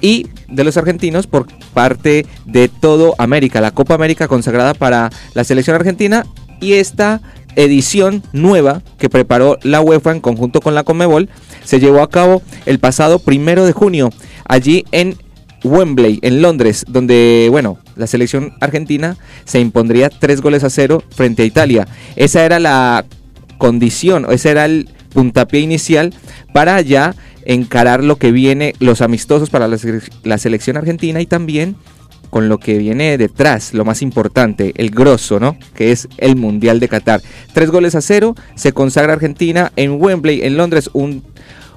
[0.00, 3.60] y de los argentinos por parte de todo América.
[3.60, 6.26] La Copa América consagrada para la selección argentina
[6.60, 7.20] y esta
[7.56, 11.30] edición nueva que preparó la UEFA en conjunto con la Conmebol
[11.64, 14.10] se llevó a cabo el pasado primero de junio
[14.44, 15.16] allí en
[15.64, 21.42] Wembley, en Londres, donde, bueno, la selección argentina se impondría tres goles a cero frente
[21.42, 21.88] a Italia.
[22.14, 23.04] Esa era la
[23.58, 26.12] condición, ese era el puntapié inicial
[26.52, 27.14] para ya
[27.44, 31.76] encarar lo que viene, los amistosos para la, sele- la selección argentina y también
[32.28, 35.56] con lo que viene detrás, lo más importante, el grosso, ¿no?
[35.74, 37.22] Que es el Mundial de Qatar.
[37.54, 41.22] Tres goles a cero, se consagra Argentina en Wembley, en Londres, un,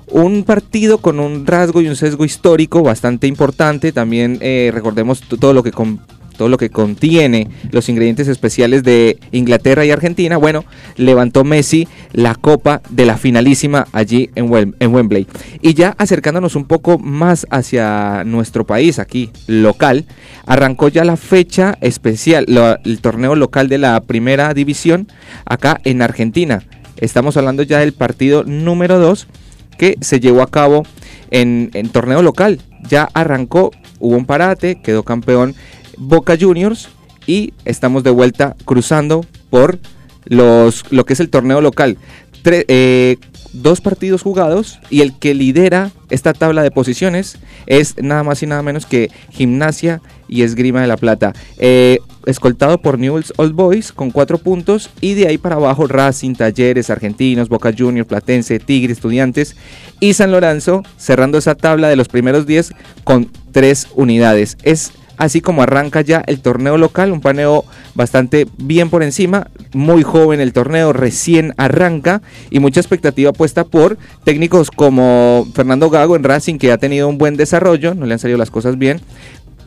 [0.08, 3.92] un partido con un rasgo y un sesgo histórico bastante importante.
[3.92, 5.72] También eh, recordemos todo lo que
[6.40, 10.38] todo lo que contiene los ingredientes especiales de Inglaterra y Argentina.
[10.38, 10.64] Bueno,
[10.96, 15.28] levantó Messi la copa de la finalísima allí en, Wem- en Wembley.
[15.62, 20.06] Y ya acercándonos un poco más hacia nuestro país, aquí local,
[20.46, 22.46] arrancó ya la fecha especial,
[22.86, 25.10] el torneo local de la primera división
[25.46, 26.64] acá en Argentina.
[26.96, 29.28] Estamos hablando ya del partido número 2
[29.78, 30.84] que se llevó a cabo
[31.32, 32.62] en, en torneo local.
[32.90, 35.54] Ya arrancó, hubo un parate, quedó campeón
[36.00, 36.90] Boca Juniors
[37.28, 39.78] y estamos de vuelta cruzando por
[40.26, 41.98] los, lo que es el torneo local.
[42.46, 43.18] Eh,
[43.52, 48.48] dos partidos jugados y el que lidera esta tabla de posiciones es nada más y
[48.48, 51.34] nada menos que Gimnasia y Esgrima de la Plata.
[51.58, 56.36] Eh, escoltado por Newell's Old Boys con cuatro puntos y de ahí para abajo Racing,
[56.36, 59.56] Talleres, Argentinos, Boca Juniors, Platense, Tigre, Estudiantes
[60.00, 64.58] y San Lorenzo cerrando esa tabla de los primeros 10 con tres unidades.
[64.64, 70.02] Es así como arranca ya el torneo local, un paneo bastante bien por encima, muy
[70.02, 76.24] joven el torneo, recién arranca y mucha expectativa puesta por técnicos como Fernando Gago en
[76.24, 79.02] Racing que ha tenido un buen desarrollo, no le han salido las cosas bien,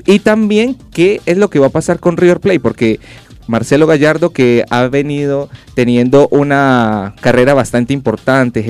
[0.06, 2.98] y también qué es lo que va a pasar con River Plate, porque
[3.46, 8.64] Marcelo Gallardo que ha venido teniendo una carrera bastante importante,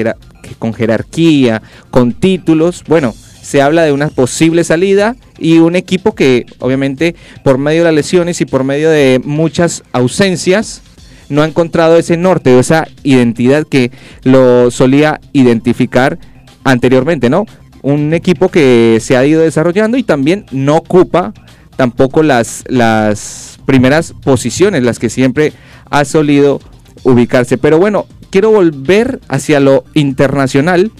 [0.58, 2.82] con jerarquía, con títulos.
[2.88, 7.86] Bueno, se habla de una posible salida y un equipo que obviamente por medio de
[7.86, 10.82] las lesiones y por medio de muchas ausencias
[11.28, 13.90] no ha encontrado ese norte o esa identidad que
[14.22, 16.18] lo solía identificar
[16.62, 17.46] anteriormente, ¿no?
[17.82, 21.32] Un equipo que se ha ido desarrollando y también no ocupa
[21.76, 25.52] tampoco las, las primeras posiciones, las que siempre
[25.90, 26.60] ha solido
[27.02, 27.58] ubicarse.
[27.58, 30.92] Pero bueno, quiero volver hacia lo internacional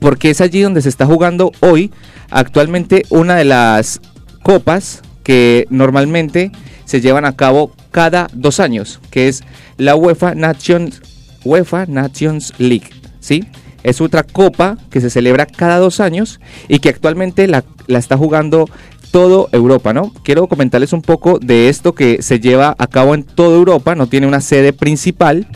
[0.00, 1.90] porque es allí donde se está jugando hoy
[2.30, 4.00] actualmente una de las
[4.42, 6.52] copas que normalmente
[6.84, 9.42] se llevan a cabo cada dos años, que es
[9.76, 11.02] la UEFA Nations,
[11.44, 12.88] UEFA Nations League,
[13.20, 13.44] ¿sí?
[13.82, 18.68] Es otra copa que se celebra cada dos años y que actualmente la, está jugando
[19.10, 20.12] todo Europa, ¿no?
[20.22, 24.06] Quiero comentarles un poco de esto que se lleva a cabo en toda Europa, no
[24.06, 25.46] tiene una sede principal.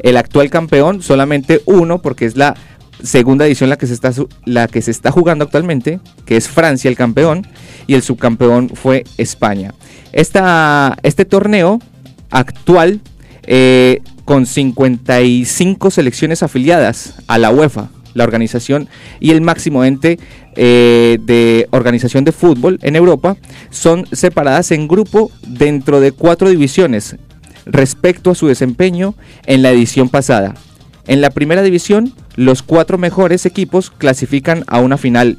[0.00, 2.56] El actual campeón, solamente uno, porque es la
[3.02, 4.12] segunda edición la que se está
[4.44, 7.46] la que se está jugando actualmente, que es Francia el campeón
[7.86, 9.74] y el subcampeón fue España.
[10.12, 11.80] Esta, este torneo
[12.30, 13.00] actual
[13.46, 20.18] eh, con 55 selecciones afiliadas a la UEFA, la organización y el máximo ente
[20.56, 23.36] eh, de organización de fútbol en Europa,
[23.70, 27.16] son separadas en grupo dentro de cuatro divisiones
[27.66, 29.14] respecto a su desempeño
[29.46, 30.54] en la edición pasada.
[31.06, 35.36] En la primera división, los cuatro mejores equipos clasifican a una final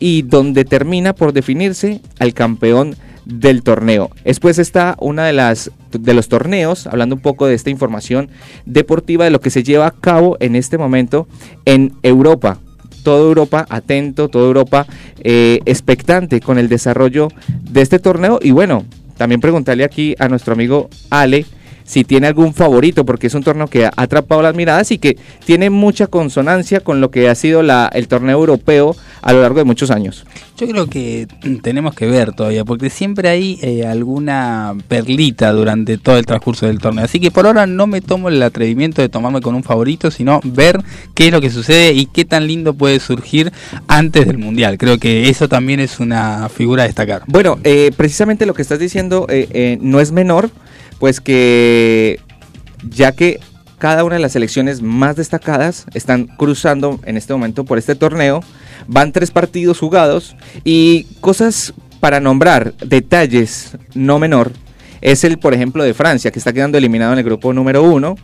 [0.00, 4.10] y donde termina por definirse al campeón del torneo.
[4.24, 8.28] Después está una de las de los torneos, hablando un poco de esta información
[8.64, 11.28] deportiva de lo que se lleva a cabo en este momento
[11.64, 12.58] en Europa.
[13.04, 14.84] Toda Europa atento, toda Europa
[15.20, 17.28] eh, expectante con el desarrollo
[17.70, 18.40] de este torneo.
[18.42, 18.84] Y bueno,
[19.16, 21.46] también preguntarle aquí a nuestro amigo Ale
[21.86, 25.16] si tiene algún favorito, porque es un torneo que ha atrapado las miradas y que
[25.44, 29.58] tiene mucha consonancia con lo que ha sido la, el torneo europeo a lo largo
[29.58, 30.26] de muchos años.
[30.56, 31.26] Yo creo que
[31.62, 36.78] tenemos que ver todavía, porque siempre hay eh, alguna perlita durante todo el transcurso del
[36.78, 37.04] torneo.
[37.04, 40.40] Así que por ahora no me tomo el atrevimiento de tomarme con un favorito, sino
[40.44, 40.80] ver
[41.14, 43.52] qué es lo que sucede y qué tan lindo puede surgir
[43.86, 44.78] antes del Mundial.
[44.78, 47.22] Creo que eso también es una figura a destacar.
[47.26, 50.50] Bueno, eh, precisamente lo que estás diciendo eh, eh, no es menor,
[50.98, 52.20] pues que
[52.88, 53.40] ya que
[53.78, 58.40] cada una de las selecciones más destacadas están cruzando en este momento por este torneo,
[58.86, 64.52] van tres partidos jugados y cosas para nombrar, detalles no menor,
[65.00, 68.16] es el, por ejemplo, de Francia, que está quedando eliminado en el grupo número uno,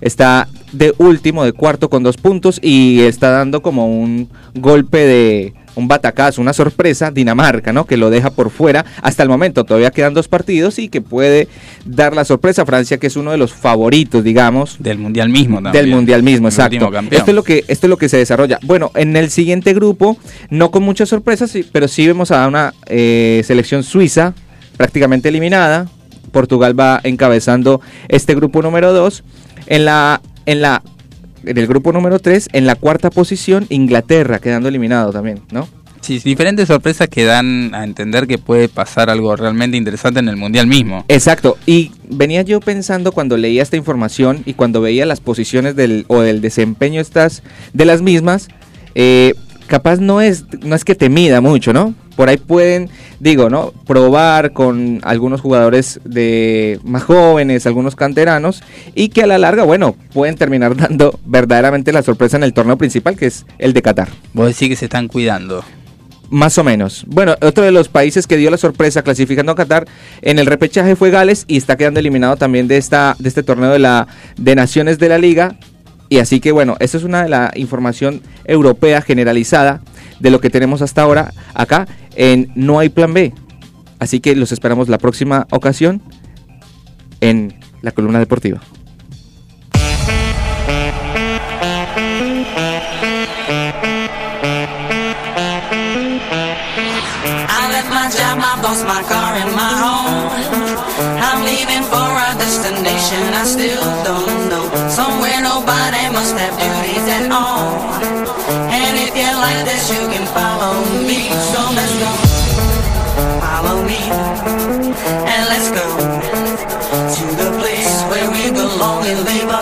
[0.00, 5.54] está de último, de cuarto con dos puntos y está dando como un golpe de
[5.74, 7.86] un batacazo, una sorpresa, Dinamarca, ¿no?
[7.86, 9.64] Que lo deja por fuera hasta el momento.
[9.64, 11.48] Todavía quedan dos partidos y que puede
[11.84, 14.76] dar la sorpresa a Francia, que es uno de los favoritos, digamos.
[14.78, 15.84] Del Mundial mismo también.
[15.84, 16.90] Del Mundial mismo, El exacto.
[17.10, 18.58] Esto es lo que esto es lo que se desarrolla.
[18.62, 20.18] Bueno, en el siguiente grupo,
[20.50, 24.34] no con muchas sorpresas, pero sí vemos a una eh, selección suiza
[24.76, 25.88] prácticamente eliminada.
[26.30, 29.22] Portugal va encabezando este grupo número 2.
[29.66, 30.82] En la en la
[31.44, 35.68] en el grupo número 3, en la cuarta posición, Inglaterra quedando eliminado también, ¿no?
[36.02, 40.36] Sí, diferentes sorpresas que dan a entender que puede pasar algo realmente interesante en el
[40.36, 41.04] Mundial mismo.
[41.06, 46.04] Exacto, y venía yo pensando cuando leía esta información y cuando veía las posiciones del,
[46.08, 48.48] o del desempeño estas de las mismas,
[48.96, 49.34] eh,
[49.68, 51.94] capaz no es, no es que te mida mucho, ¿no?
[52.16, 53.72] Por ahí pueden, digo, ¿no?
[53.86, 58.62] Probar con algunos jugadores de más jóvenes, algunos canteranos,
[58.94, 62.76] y que a la larga, bueno, pueden terminar dando verdaderamente la sorpresa en el torneo
[62.76, 64.08] principal, que es el de Qatar.
[64.34, 65.64] Vos decís que se están cuidando.
[66.32, 67.04] Más o menos.
[67.08, 69.86] Bueno, otro de los países que dio la sorpresa clasificando a Qatar
[70.22, 73.70] en el repechaje fue Gales y está quedando eliminado también de esta de este torneo
[73.70, 75.58] de la de naciones de la liga.
[76.08, 79.82] Y así que bueno, esta es una de la información europea generalizada
[80.22, 83.34] de lo que tenemos hasta ahora acá en No hay plan B.
[83.98, 86.00] Así que los esperamos la próxima ocasión
[87.20, 88.60] en la columna deportiva.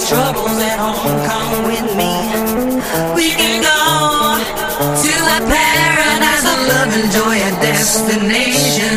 [0.09, 1.19] Troubles at home.
[1.29, 2.13] Come with me.
[3.15, 3.81] We can go
[5.05, 8.90] to a paradise of love and joy, a destination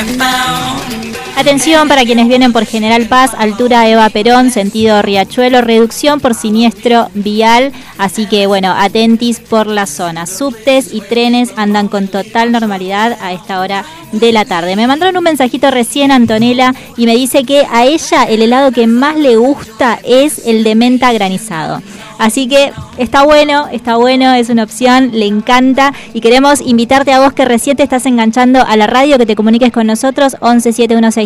[0.00, 6.20] I found Atención para quienes vienen por General Paz, altura Eva Perón, sentido Riachuelo, reducción
[6.20, 10.26] por siniestro vial, así que bueno, atentis por la zona.
[10.26, 14.76] Subtes y trenes andan con total normalidad a esta hora de la tarde.
[14.76, 18.86] Me mandaron un mensajito recién Antonella y me dice que a ella el helado que
[18.86, 21.80] más le gusta es el de menta granizado.
[22.20, 27.20] Así que está bueno, está bueno, es una opción, le encanta y queremos invitarte a
[27.20, 30.36] vos que recién te estás enganchando a la radio, que te comuniques con nosotros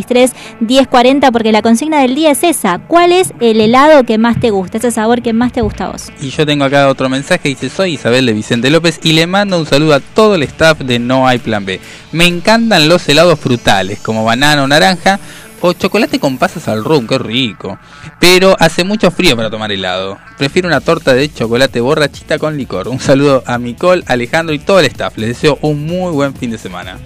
[0.07, 2.79] 117163 1040 porque la consigna del día es esa.
[2.79, 5.93] ¿Cuál es el helado que más te gusta, ese sabor que más te gusta a
[5.93, 6.13] vos?
[6.21, 9.59] Y yo tengo acá otro mensaje, dice soy Isabel de Vicente López y le mando
[9.59, 11.81] un saludo a todo el staff de No hay plan B.
[12.13, 15.19] Me encantan los helados frutales como banana o naranja
[15.67, 17.79] o chocolate con pasas al rum, qué rico.
[18.21, 20.19] Pero hace mucho frío para tomar helado.
[20.37, 22.89] Prefiero una torta de chocolate borrachita con licor.
[22.89, 25.17] Un saludo a Micol, Alejandro y todo el staff.
[25.17, 26.99] Les deseo un muy buen fin de semana.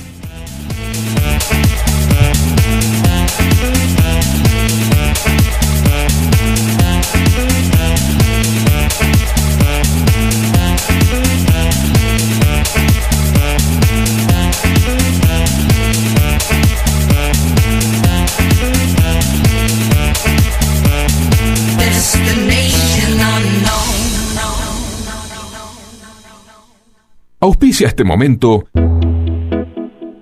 [27.41, 28.67] Auspicia este momento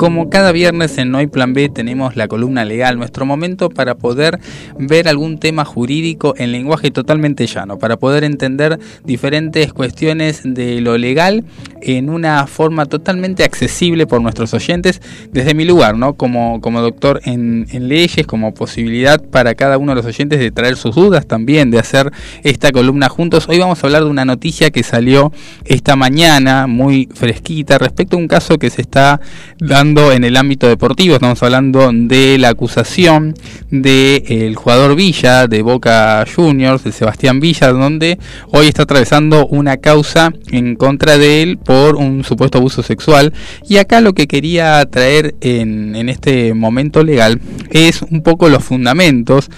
[0.00, 3.96] Como cada viernes en No hay Plan B tenemos la columna legal, nuestro momento para
[3.96, 4.40] poder
[4.78, 10.96] ver algún tema jurídico en lenguaje totalmente llano, para poder entender diferentes cuestiones de lo
[10.96, 11.44] legal
[11.82, 16.14] en una forma totalmente accesible por nuestros oyentes desde mi lugar, ¿no?
[16.14, 20.50] Como, como doctor en, en leyes, como posibilidad para cada uno de los oyentes de
[20.50, 22.10] traer sus dudas también, de hacer
[22.42, 23.46] esta columna juntos.
[23.50, 25.30] Hoy vamos a hablar de una noticia que salió
[25.66, 29.20] esta mañana, muy fresquita, respecto a un caso que se está
[29.58, 31.14] dando en el ámbito deportivo.
[31.14, 33.34] Estamos hablando de la acusación
[33.70, 38.16] del el jugador Villa de Boca Juniors, de Sebastián Villa, donde
[38.52, 43.32] hoy está atravesando una causa en contra de él por un supuesto abuso sexual.
[43.68, 48.62] Y acá lo que quería traer en, en este momento legal es un poco los
[48.62, 49.50] fundamentos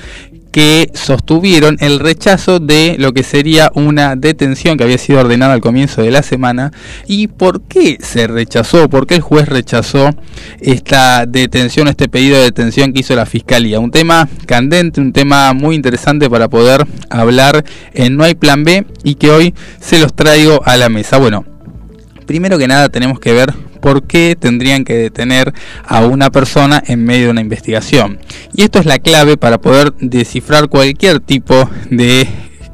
[0.52, 5.60] que sostuvieron el rechazo de lo que sería una detención que había sido ordenada al
[5.60, 6.70] comienzo de la semana.
[7.06, 8.88] ¿Y por qué se rechazó?
[8.88, 10.10] ¿Por qué el juez rechazó
[10.60, 13.80] esta detención, este pedido de detención que hizo la Fiscalía?
[13.80, 18.86] Un tema candente, un tema muy interesante para poder hablar en No hay plan B
[19.02, 21.16] y que hoy se los traigo a la mesa.
[21.18, 21.44] Bueno,
[22.26, 25.52] primero que nada tenemos que ver por qué tendrían que detener
[25.84, 28.18] a una persona en medio de una investigación.
[28.54, 32.26] Y esto es la clave para poder descifrar cualquier tipo de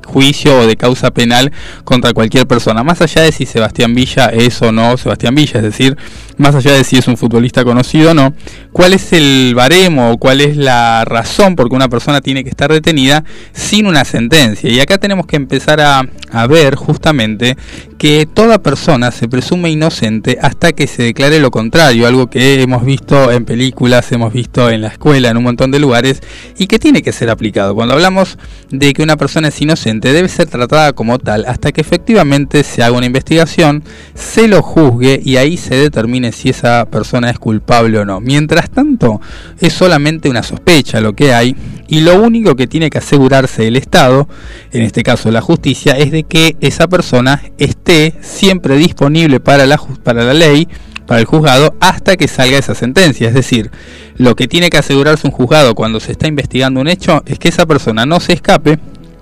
[0.09, 1.52] juicio o de causa penal
[1.84, 5.62] contra cualquier persona, más allá de si Sebastián Villa es o no Sebastián Villa, es
[5.62, 5.96] decir,
[6.38, 8.32] más allá de si es un futbolista conocido o no,
[8.72, 12.50] cuál es el baremo o cuál es la razón por que una persona tiene que
[12.50, 14.70] estar detenida sin una sentencia.
[14.70, 17.56] Y acá tenemos que empezar a, a ver justamente
[17.98, 22.84] que toda persona se presume inocente hasta que se declare lo contrario, algo que hemos
[22.84, 26.22] visto en películas, hemos visto en la escuela, en un montón de lugares,
[26.56, 27.74] y que tiene que ser aplicado.
[27.74, 28.38] Cuando hablamos
[28.70, 32.82] de que una persona es inocente, debe ser tratada como tal hasta que efectivamente se
[32.82, 33.82] haga una investigación,
[34.14, 38.20] se lo juzgue y ahí se determine si esa persona es culpable o no.
[38.20, 39.20] Mientras tanto,
[39.61, 41.57] es solamente una sospecha lo que hay
[41.88, 44.28] y lo único que tiene que asegurarse el Estado,
[44.72, 50.34] en este caso la justicia, es de que esa persona esté siempre disponible para la,
[50.34, 50.68] ley,
[51.07, 53.28] para el juzgado, hasta que salga esa sentencia.
[53.28, 53.70] Es decir,
[54.18, 57.49] lo que tiene que asegurarse un juzgado cuando se está investigando un hecho es que
[57.49, 58.78] esa persona no se escape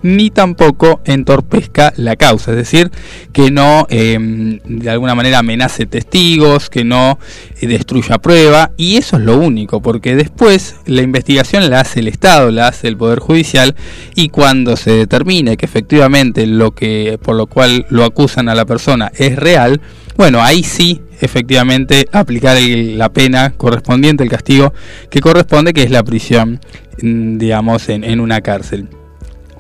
[0.07, 2.91] ni tampoco entorpezca la causa, es decir,
[3.33, 7.19] que no em, de alguna manera amenace testigos, que no
[7.61, 12.09] eh, destruya prueba, y eso es lo único, porque después la investigación la hace el
[12.09, 13.75] Estado, la hace el Poder Judicial,
[14.15, 18.65] y cuando se determine que efectivamente lo que por lo cual lo acusan a la
[18.65, 19.81] persona es real,
[20.17, 24.73] bueno, ahí sí efectivamente aplicar la pena correspondiente, el castigo
[25.11, 26.61] que corresponde, que es la prisión,
[27.03, 28.89] mm, digamos, en una cárcel.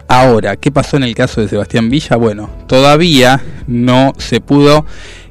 [0.08, 2.14] Ahora, ¿qué pasó en el caso de Sebastián Villa?
[2.16, 4.86] Bueno, todavía no se pudo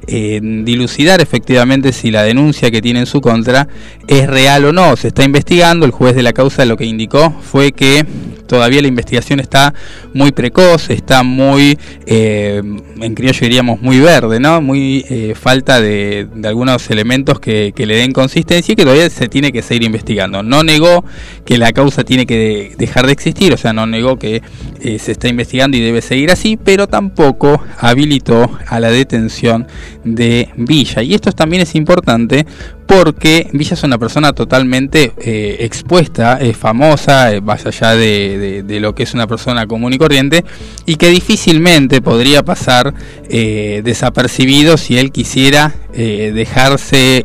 [0.08, 3.66] eh, dilucidar efectivamente si la denuncia que tiene en su contra
[4.06, 4.96] es real o no.
[4.96, 8.06] Se está investigando, el juez de la causa lo que indicó fue que
[8.46, 9.74] todavía la investigación está
[10.14, 11.76] muy precoz, está muy,
[12.06, 12.62] eh,
[13.00, 14.60] en criollo diríamos, muy verde, ¿no?
[14.60, 19.52] Muy eh, falta de, algunos elementos que, le den consistencia y que todavía se tiene
[19.52, 20.42] que seguir investigando.
[20.42, 21.04] No negó
[21.44, 24.42] que la causa tiene que dejar de existir, o sea, no negó que
[24.80, 29.66] se está investigando y debe seguir así, pero tampoco habilitó a la detención
[30.06, 31.02] de Villa.
[31.02, 32.46] Y esto también es importante
[32.86, 38.94] porque Villa es una persona totalmente eh, expuesta, es famosa, eh, más allá de, lo
[38.94, 40.44] que es una persona común y corriente,
[40.86, 42.94] y que difícilmente podría pasar
[43.28, 47.24] eh, desapercibido si él quisiera dejarse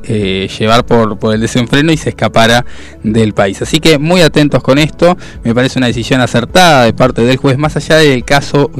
[0.57, 2.65] llevar por, el desenfreno y se escapara
[3.03, 3.61] del país.
[3.61, 7.57] Así que muy atentos con esto, me parece una decisión acertada de parte del juez,
[7.57, 8.71] más allá del caso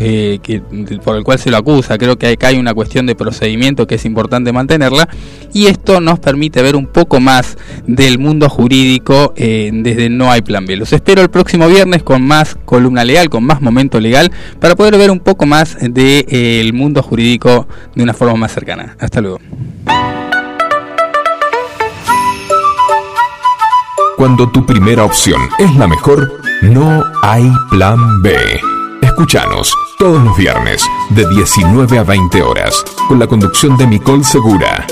[1.04, 3.96] por el cual se lo acusa, creo que acá hay una cuestión de procedimiento que
[3.96, 5.10] es importante mantenerla,
[5.54, 10.42] y esto nos permite ver un poco más del mundo jurídico eh, desde No hay
[10.42, 10.76] plan B.
[10.76, 14.98] Los espero el próximo viernes con más columna legal, con más momento legal, para poder
[14.98, 18.96] ver un poco más del eh, mundo jurídico de una forma más cercana.
[19.00, 19.40] Hasta luego.
[24.18, 28.38] Cuando tu primera opción es la mejor, no hay plan B.
[29.02, 34.86] Escúchanos todos los viernes de 19 a 20 horas con la conducción de Nicole Segura.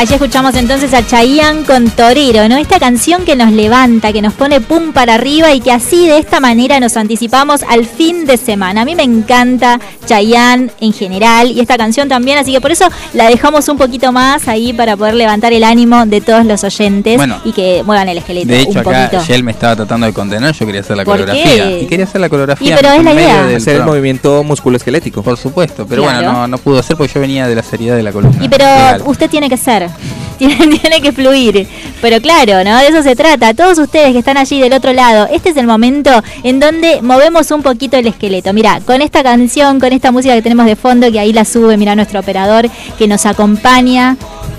[0.00, 2.56] Allí escuchamos entonces a Chayanne con Torero, ¿no?
[2.56, 6.16] Esta canción que nos levanta, que nos pone pum para arriba y que así de
[6.16, 8.80] esta manera nos anticipamos al fin de semana.
[8.80, 12.86] A mí me encanta Chayanne en general y esta canción también, así que por eso
[13.12, 17.18] la dejamos un poquito más ahí para poder levantar el ánimo de todos los oyentes
[17.18, 19.22] Bueno, y que muevan el esqueleto De hecho, un acá.
[19.22, 21.44] Shell me estaba tratando de contener, yo quería hacer la ¿Por coreografía.
[21.64, 21.80] qué?
[21.82, 23.42] Y quería hacer la coreografía Y pero es la idea.
[23.44, 25.22] del Hacer el movimiento musculoesquelético.
[25.22, 26.16] Por supuesto, pero Claro.
[26.22, 28.42] bueno, no, no pudo ser porque yo venía de la seriedad de la columna.
[28.42, 29.02] Y pero Legal.
[29.04, 29.89] usted tiene que ser,
[30.38, 31.66] tiene, que fluir.
[32.00, 32.78] Pero claro, ¿no?
[32.78, 33.52] De eso se trata.
[33.54, 36.10] Todos ustedes que están allí del otro lado, este es el momento
[36.42, 38.52] en donde movemos un poquito el esqueleto.
[38.52, 41.76] Mira, con esta canción, con esta música que tenemos de fondo, que ahí la sube,
[41.76, 44.16] mira nuestro operador que nos acompaña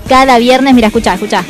[0.07, 0.73] cada viernes.
[0.75, 1.43] Mira, escucha, escucha.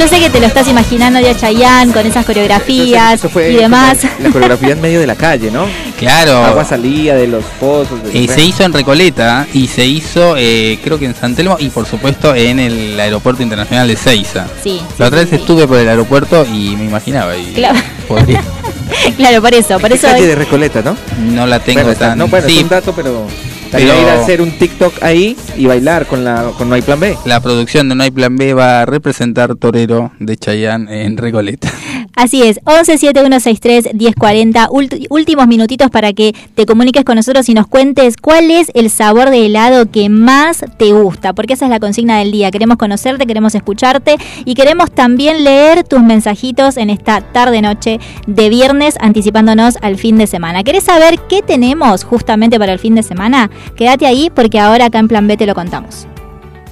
[0.00, 3.56] Yo sé que te lo estás imaginando ya Chayanne con esas coreografías Eso fue y
[3.56, 3.98] demás.
[4.18, 5.66] La coreografía en medio de la calle, ¿no?
[6.00, 6.42] Claro.
[6.42, 8.02] Agua salía de los pozos.
[8.02, 11.56] del Eh, se hizo en Recoleta y se hizo, eh, creo que en San Telmo
[11.60, 14.46] y por supuesto en el aeropuerto internacional de Seiza.
[14.64, 15.36] Sí, La otra sí, vez sí.
[15.42, 17.78] estuve por el aeropuerto y me imaginaba y Claro.
[18.08, 18.42] podría-
[19.18, 20.96] Claro, por eso, por ¿Qué eso calle hoy- de Recoleta, ¿no?
[21.20, 22.16] no la tengo bueno, tan.
[22.16, 23.26] no, bueno, sí, es un dato, pero...
[23.70, 26.82] Estaría Pero- ir a hacer un TikTok ahí y bailar con la con No hay
[26.82, 27.16] plan B.
[27.24, 31.70] la producción de No hay plan B va a representar Torero de Chayanne en Recoleta.
[32.16, 38.16] Así es, 1171631040, ulti- últimos minutitos para que te comuniques con nosotros y nos cuentes
[38.16, 42.18] cuál es el sabor de helado que más te gusta, porque esa es la consigna
[42.18, 42.50] del día.
[42.50, 48.96] Queremos conocerte, queremos escucharte y queremos también leer tus mensajitos en esta tarde-noche de viernes,
[49.00, 50.64] anticipándonos al fin de semana.
[50.64, 53.50] ¿Querés saber qué tenemos justamente para el fin de semana?
[53.76, 56.06] Quédate ahí porque ahora acá en Plan B te lo contamos.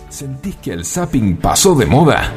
[0.09, 2.33] ¿Sentís que el zapping pasó de moda?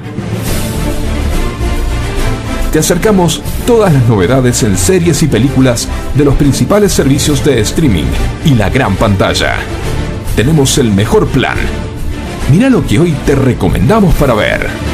[2.72, 8.06] Te acercamos todas las novedades en series y películas de los principales servicios de streaming
[8.45, 9.58] y la gran pantalla.
[10.36, 11.58] Tenemos el mejor plan.
[12.49, 14.91] Mira lo que hoy te recomendamos para ver.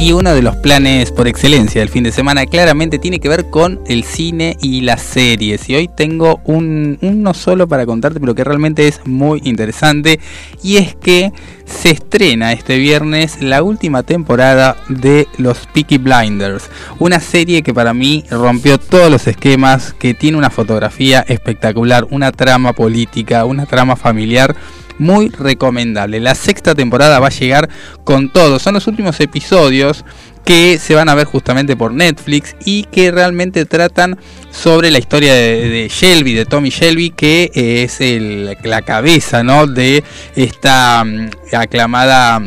[0.00, 3.50] Y uno de los planes por excelencia del fin de semana claramente tiene que ver
[3.50, 5.68] con el cine y las series.
[5.68, 10.20] Y hoy tengo un, uno solo para contarte, pero que realmente es muy interesante.
[10.62, 11.32] Y es que
[11.64, 16.70] se estrena este viernes la última temporada de los Peaky Blinders.
[17.00, 22.30] Una serie que para mí rompió todos los esquemas, que tiene una fotografía espectacular, una
[22.30, 24.54] trama política, una trama familiar
[24.98, 26.20] muy recomendable.
[26.20, 27.68] La sexta temporada va a llegar
[28.04, 28.58] con todo.
[28.58, 30.04] Son los últimos episodios
[30.44, 34.18] que se van a ver justamente por Netflix y que realmente tratan
[34.50, 39.42] sobre la historia de, de Shelby, de Tommy Shelby, que eh, es el- la cabeza
[39.42, 39.66] ¿no?
[39.66, 40.02] de
[40.36, 42.40] esta mm, aclamada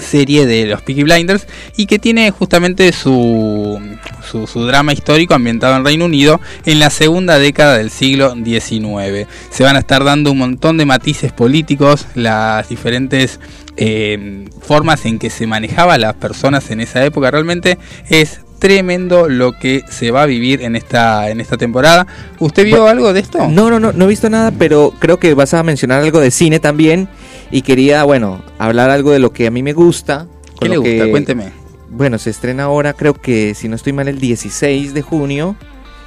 [0.00, 1.46] serie de los Peaky Blinders
[1.76, 3.78] y que tiene justamente su,
[4.30, 9.26] su, su drama histórico ambientado en Reino Unido en la segunda década del siglo XIX.
[9.50, 13.40] Se van a estar dando un montón de matices políticos, las diferentes
[13.76, 17.30] eh, formas en que se manejaba las personas en esa época.
[17.30, 17.78] Realmente
[18.08, 22.06] es tremendo lo que se va a vivir en esta, en esta temporada.
[22.38, 23.48] ¿Usted vio algo de esto?
[23.48, 26.30] No, no, no, no he visto nada, pero creo que vas a mencionar algo de
[26.30, 27.08] cine también.
[27.50, 30.26] Y quería, bueno, hablar algo de lo que a mí me gusta.
[30.60, 31.04] ¿Qué le gusta?
[31.04, 31.59] que- Cuénteme.
[31.90, 35.56] Bueno, se estrena ahora, creo que si no estoy mal, el 16 de junio.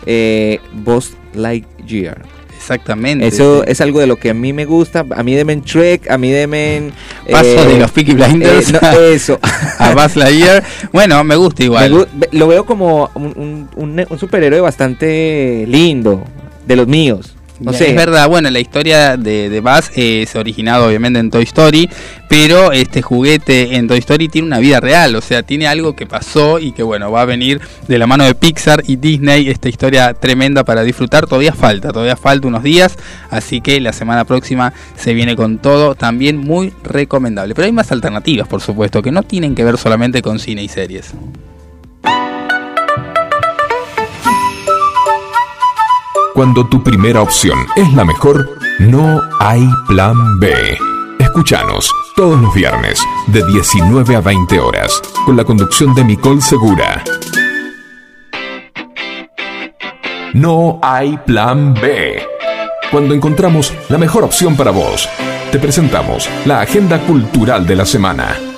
[0.06, 2.22] Eh, Buzz Lightyear.
[2.58, 3.28] Exactamente.
[3.28, 3.72] Eso sí.
[3.72, 5.06] es algo de lo que a mí me gusta.
[5.16, 6.94] A mí demen Trek, a mí demen.
[7.30, 9.40] Paso eh, de los Peaky Blinders eh, no, eso.
[9.80, 10.64] a Buzz Lightyear.
[10.94, 11.92] Bueno, me gusta Me igual.
[11.92, 16.24] gu- ve- lo veo como un, un- un- un superhéroe bastante lindo,
[16.66, 17.36] de los míos.
[17.60, 17.92] No sé.
[17.92, 21.90] Es verdad, bueno, la historia de, de Buzz es originada obviamente en Toy Story,
[22.28, 26.06] pero este juguete en Toy Story tiene una vida real, o sea, tiene algo que
[26.06, 29.70] pasó y que bueno, va a venir de la mano de Pixar y Disney, esta
[29.70, 32.98] historia tremenda para disfrutar, todavía falta, todavía falta unos días,
[33.30, 37.54] así que la semana próxima se viene con todo, también muy recomendable.
[37.54, 40.68] Pero hay más alternativas, por supuesto, que no tienen que ver solamente con cine y
[40.70, 41.14] series.
[46.34, 50.52] Cuando tu primera opción es la mejor, no hay plan B.
[51.20, 57.04] Escúchanos todos los viernes de 19 a 20 horas con la conducción de Nicole Segura.
[60.34, 62.24] No hay plan B.
[62.90, 65.08] Cuando encontramos la mejor opción para vos,
[65.52, 68.53] te presentamos la agenda cultural de la semana.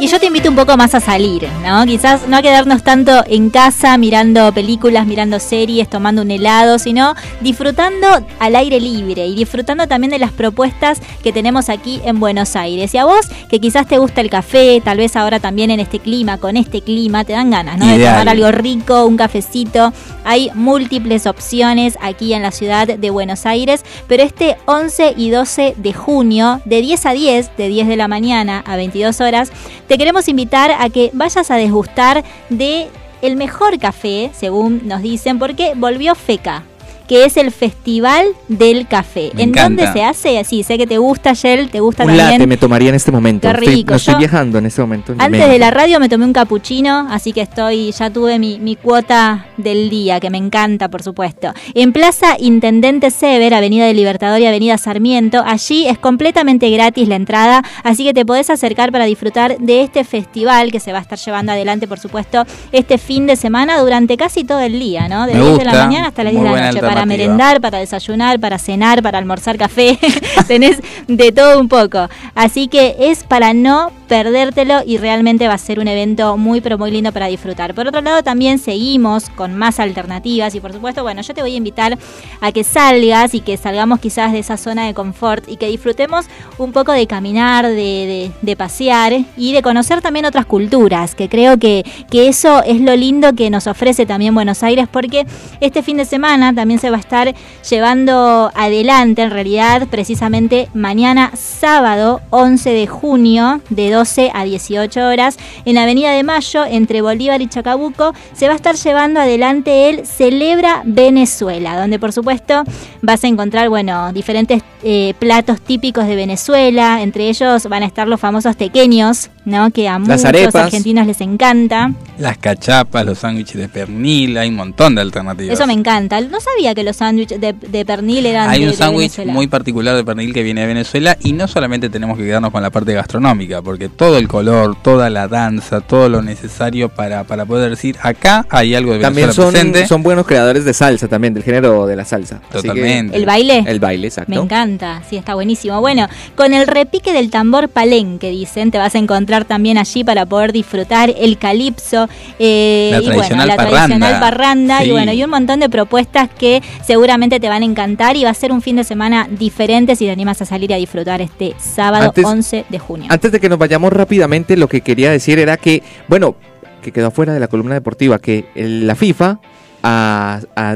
[0.00, 1.84] Y yo te invito un poco más a salir, ¿no?
[1.84, 7.16] Quizás no a quedarnos tanto en casa mirando películas, mirando series, tomando un helado, sino
[7.40, 8.06] disfrutando
[8.38, 12.94] al aire libre y disfrutando también de las propuestas que tenemos aquí en Buenos Aires.
[12.94, 15.98] Y a vos, que quizás te gusta el café, tal vez ahora también en este
[15.98, 17.88] clima, con este clima, te dan ganas, ¿no?
[17.88, 19.92] De tomar algo rico, un cafecito.
[20.22, 25.74] Hay múltiples opciones aquí en la ciudad de Buenos Aires, pero este 11 y 12
[25.76, 29.50] de junio, de 10 a 10, de 10 de la mañana a 22 horas,
[29.88, 32.88] te queremos invitar a que vayas a desgustar de
[33.22, 36.62] el mejor café, según nos dicen, porque volvió FECA
[37.08, 39.30] que es el Festival del Café.
[39.34, 40.44] Me ¿En dónde se hace?
[40.44, 42.26] Sí, sé que te gusta, Shell, te gusta Un también.
[42.32, 43.48] latte me tomaría en este momento.
[43.48, 43.90] Qué Estoy- rico.
[43.92, 45.14] no estoy Yo- viajando en este momento.
[45.18, 48.76] Antes de la radio me tomé un capuchino, así que estoy, ya tuve mi, mi
[48.76, 51.52] cuota del día, que me encanta, por supuesto.
[51.74, 57.16] En Plaza Intendente Sever, Avenida del Libertador y Avenida Sarmiento, allí es completamente gratis la
[57.16, 61.02] entrada, así que te podés acercar para disfrutar de este festival que se va a
[61.02, 65.26] estar llevando adelante, por supuesto, este fin de semana durante casi todo el día, ¿no?
[65.26, 67.34] De Me 10 de la mañana hasta las 10 muy de la noche, para alternativa.
[67.34, 69.98] merendar, para desayunar, para cenar, para almorzar café,
[70.46, 72.08] tenés de todo un poco.
[72.34, 76.78] Así que es para no perdértelo y realmente va a ser un evento muy pero
[76.78, 77.74] muy lindo para disfrutar.
[77.74, 81.54] Por otro lado también seguimos con más alternativas y por supuesto, bueno, yo te voy
[81.54, 81.98] a invitar
[82.40, 86.26] a que salgas y que salgamos quizás de esa zona de confort y que disfrutemos
[86.56, 91.84] un poco de caminar, de, pasear y de conocer también otras culturas, que creo que,
[92.10, 95.26] que eso es lo lindo que nos ofrece también Buenos Aires porque
[95.60, 97.34] este fin de semana también se va a estar
[97.68, 105.36] llevando adelante, en realidad, precisamente mañana sábado 11 de junio, de 12 a 18 horas,
[105.64, 109.88] en la Avenida de Mayo, entre Bolívar y Chacabuco, se va a estar llevando adelante
[109.88, 112.62] el Celebra Venezuela, donde por supuesto
[113.02, 118.06] vas a encontrar, bueno, diferentes eh, platos típicos de Venezuela, entre ellos van a estar
[118.06, 119.70] los famosos tequeños, ¿no?
[119.72, 120.54] Que a Las muchos arepas.
[120.54, 121.90] argentinos les encanta.
[122.18, 125.54] Las cachapas, los sándwiches de pernil, hay un montón de alternativas.
[125.58, 126.20] Eso me encanta.
[126.20, 129.96] No sabía que los sándwiches de, de pernil eran Hay de- un sándwich muy particular
[129.96, 132.92] de pernil que viene de Venezuela y no solamente tenemos que quedarnos con la parte
[132.92, 137.96] gastronómica, porque todo el color, toda la danza, todo lo necesario para, para poder decir
[138.02, 139.86] acá hay algo de También Venezuela son, presente.
[139.88, 142.40] son buenos creadores de salsa también, del género de la salsa.
[142.50, 143.16] Que- Totalmente.
[143.16, 143.64] ¿El baile?
[143.66, 144.30] El baile, exacto.
[144.30, 145.80] Me encanta, sí, está buenísimo.
[145.80, 150.26] Bueno, con el repique del tambor palenque, dicen, te vas a encontrar también allí para
[150.26, 152.08] poder disfrutar el calipso,
[152.38, 153.78] eh, La y bueno, tradicional la parranda.
[153.86, 154.88] tradicional parranda, Sí.
[154.88, 158.30] y bueno, y un montón de propuestas que seguramente te van a encantar y va
[158.30, 161.54] a ser un fin de semana diferente si te animas a salir a disfrutar este
[161.58, 163.06] sábado Antes- 11 de junio.
[163.10, 166.36] Antes de que nos vayamos rápidamente, lo que quería decir era que, bueno,
[166.82, 169.40] que quedó fuera de la columna deportiva, que el- la FIFA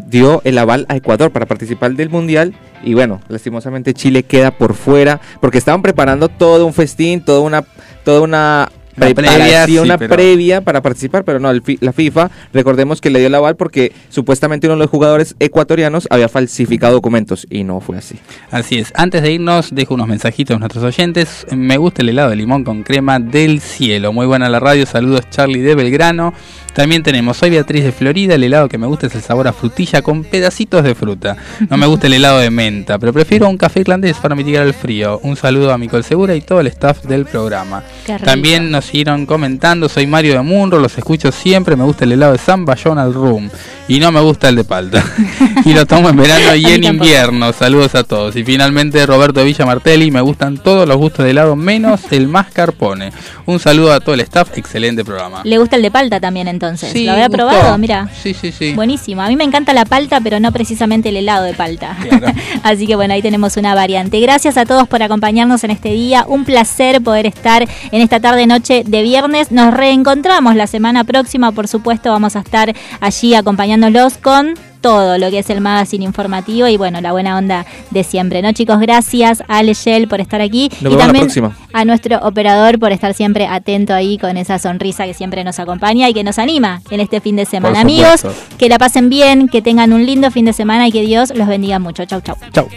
[0.06, 4.74] dio el aval a Ecuador para participar del Mundial y bueno, lastimosamente Chile queda por
[4.74, 7.64] fuera porque estaban preparando todo un festín, toda una,
[8.04, 11.92] toda una La previa, sí, una pero- previa para participar, pero no, el fi- la
[11.92, 16.28] FIFA, recordemos que le dio el aval porque supuestamente uno de los jugadores ecuatorianos había
[16.28, 18.16] falsificado documentos y no fue así.
[18.50, 18.92] Así es.
[18.94, 21.46] Antes de irnos, dejo unos mensajitos a nuestros oyentes.
[21.50, 24.12] Me gusta el helado de limón con crema del cielo.
[24.12, 24.84] Muy buena la radio.
[24.86, 26.34] Saludos, Charlie de Belgrano.
[26.74, 28.34] También tenemos, soy Beatriz de Florida.
[28.34, 31.36] El helado que me gusta es el sabor a frutilla con pedacitos de fruta.
[31.68, 34.72] No me gusta el helado de menta, pero prefiero un café irlandés para mitigar el
[34.72, 35.20] frío.
[35.22, 37.82] Un saludo a Micol Segura y todo el staff del programa.
[38.24, 42.32] También nos siguieron comentando, soy Mario de Munro, los escucho siempre, me gusta el helado
[42.32, 43.50] de San Bayón al rum
[43.88, 45.04] y no me gusta el de palta.
[45.66, 47.52] y lo tomo en verano y en invierno.
[47.52, 48.34] Saludos a todos.
[48.36, 53.12] Y finalmente Roberto Villa Martelli, me gustan todos los gustos de helado menos el mascarpone.
[53.44, 55.42] Un saludo a todo el staff, excelente programa.
[55.44, 56.61] Le gusta el de palta también entonces.
[56.76, 57.36] Sí, Lo había gustó.
[57.46, 58.08] probado, mira.
[58.22, 58.74] Sí, sí, sí.
[58.74, 59.22] Buenísimo.
[59.22, 61.96] A mí me encanta la palta, pero no precisamente el helado de palta.
[62.62, 64.20] Así que bueno, ahí tenemos una variante.
[64.20, 66.24] Gracias a todos por acompañarnos en este día.
[66.28, 69.50] Un placer poder estar en esta tarde noche de viernes.
[69.50, 75.30] Nos reencontramos la semana próxima, por supuesto, vamos a estar allí acompañándolos con todo lo
[75.30, 78.78] que es el magazine informativo y bueno, la buena onda de siempre, ¿no, chicos?
[78.80, 81.56] Gracias a Ale Shell por estar aquí Nos y también próxima.
[81.72, 86.08] a nuestro operador por estar siempre atento ahí con esa sonrisa que siempre nos acompaña
[86.08, 87.80] y que nos anima en este fin de semana.
[87.80, 88.26] Amigos,
[88.58, 91.46] que la pasen bien, que tengan un lindo fin de semana y que Dios los
[91.48, 92.04] bendiga mucho.
[92.04, 92.36] Chau, chau.
[92.52, 92.68] Chau.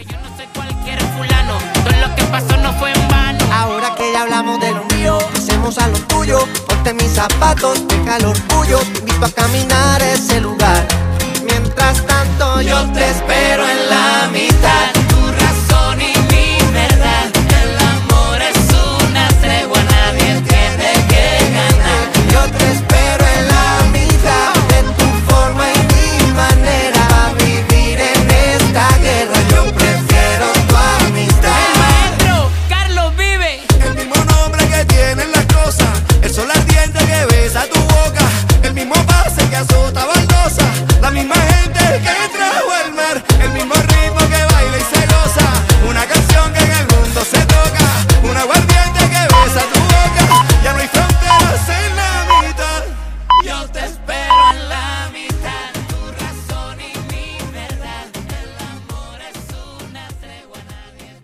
[3.52, 6.38] Ahora que ya hablamos de lo mío, hacemos a lo tuyo.
[6.68, 8.78] Ponte mis zapatos, deja el orgullo.
[8.92, 10.86] Te invito a caminar ese lugar.
[11.86, 15.05] Mientras tanto, yo te espero en la mitad.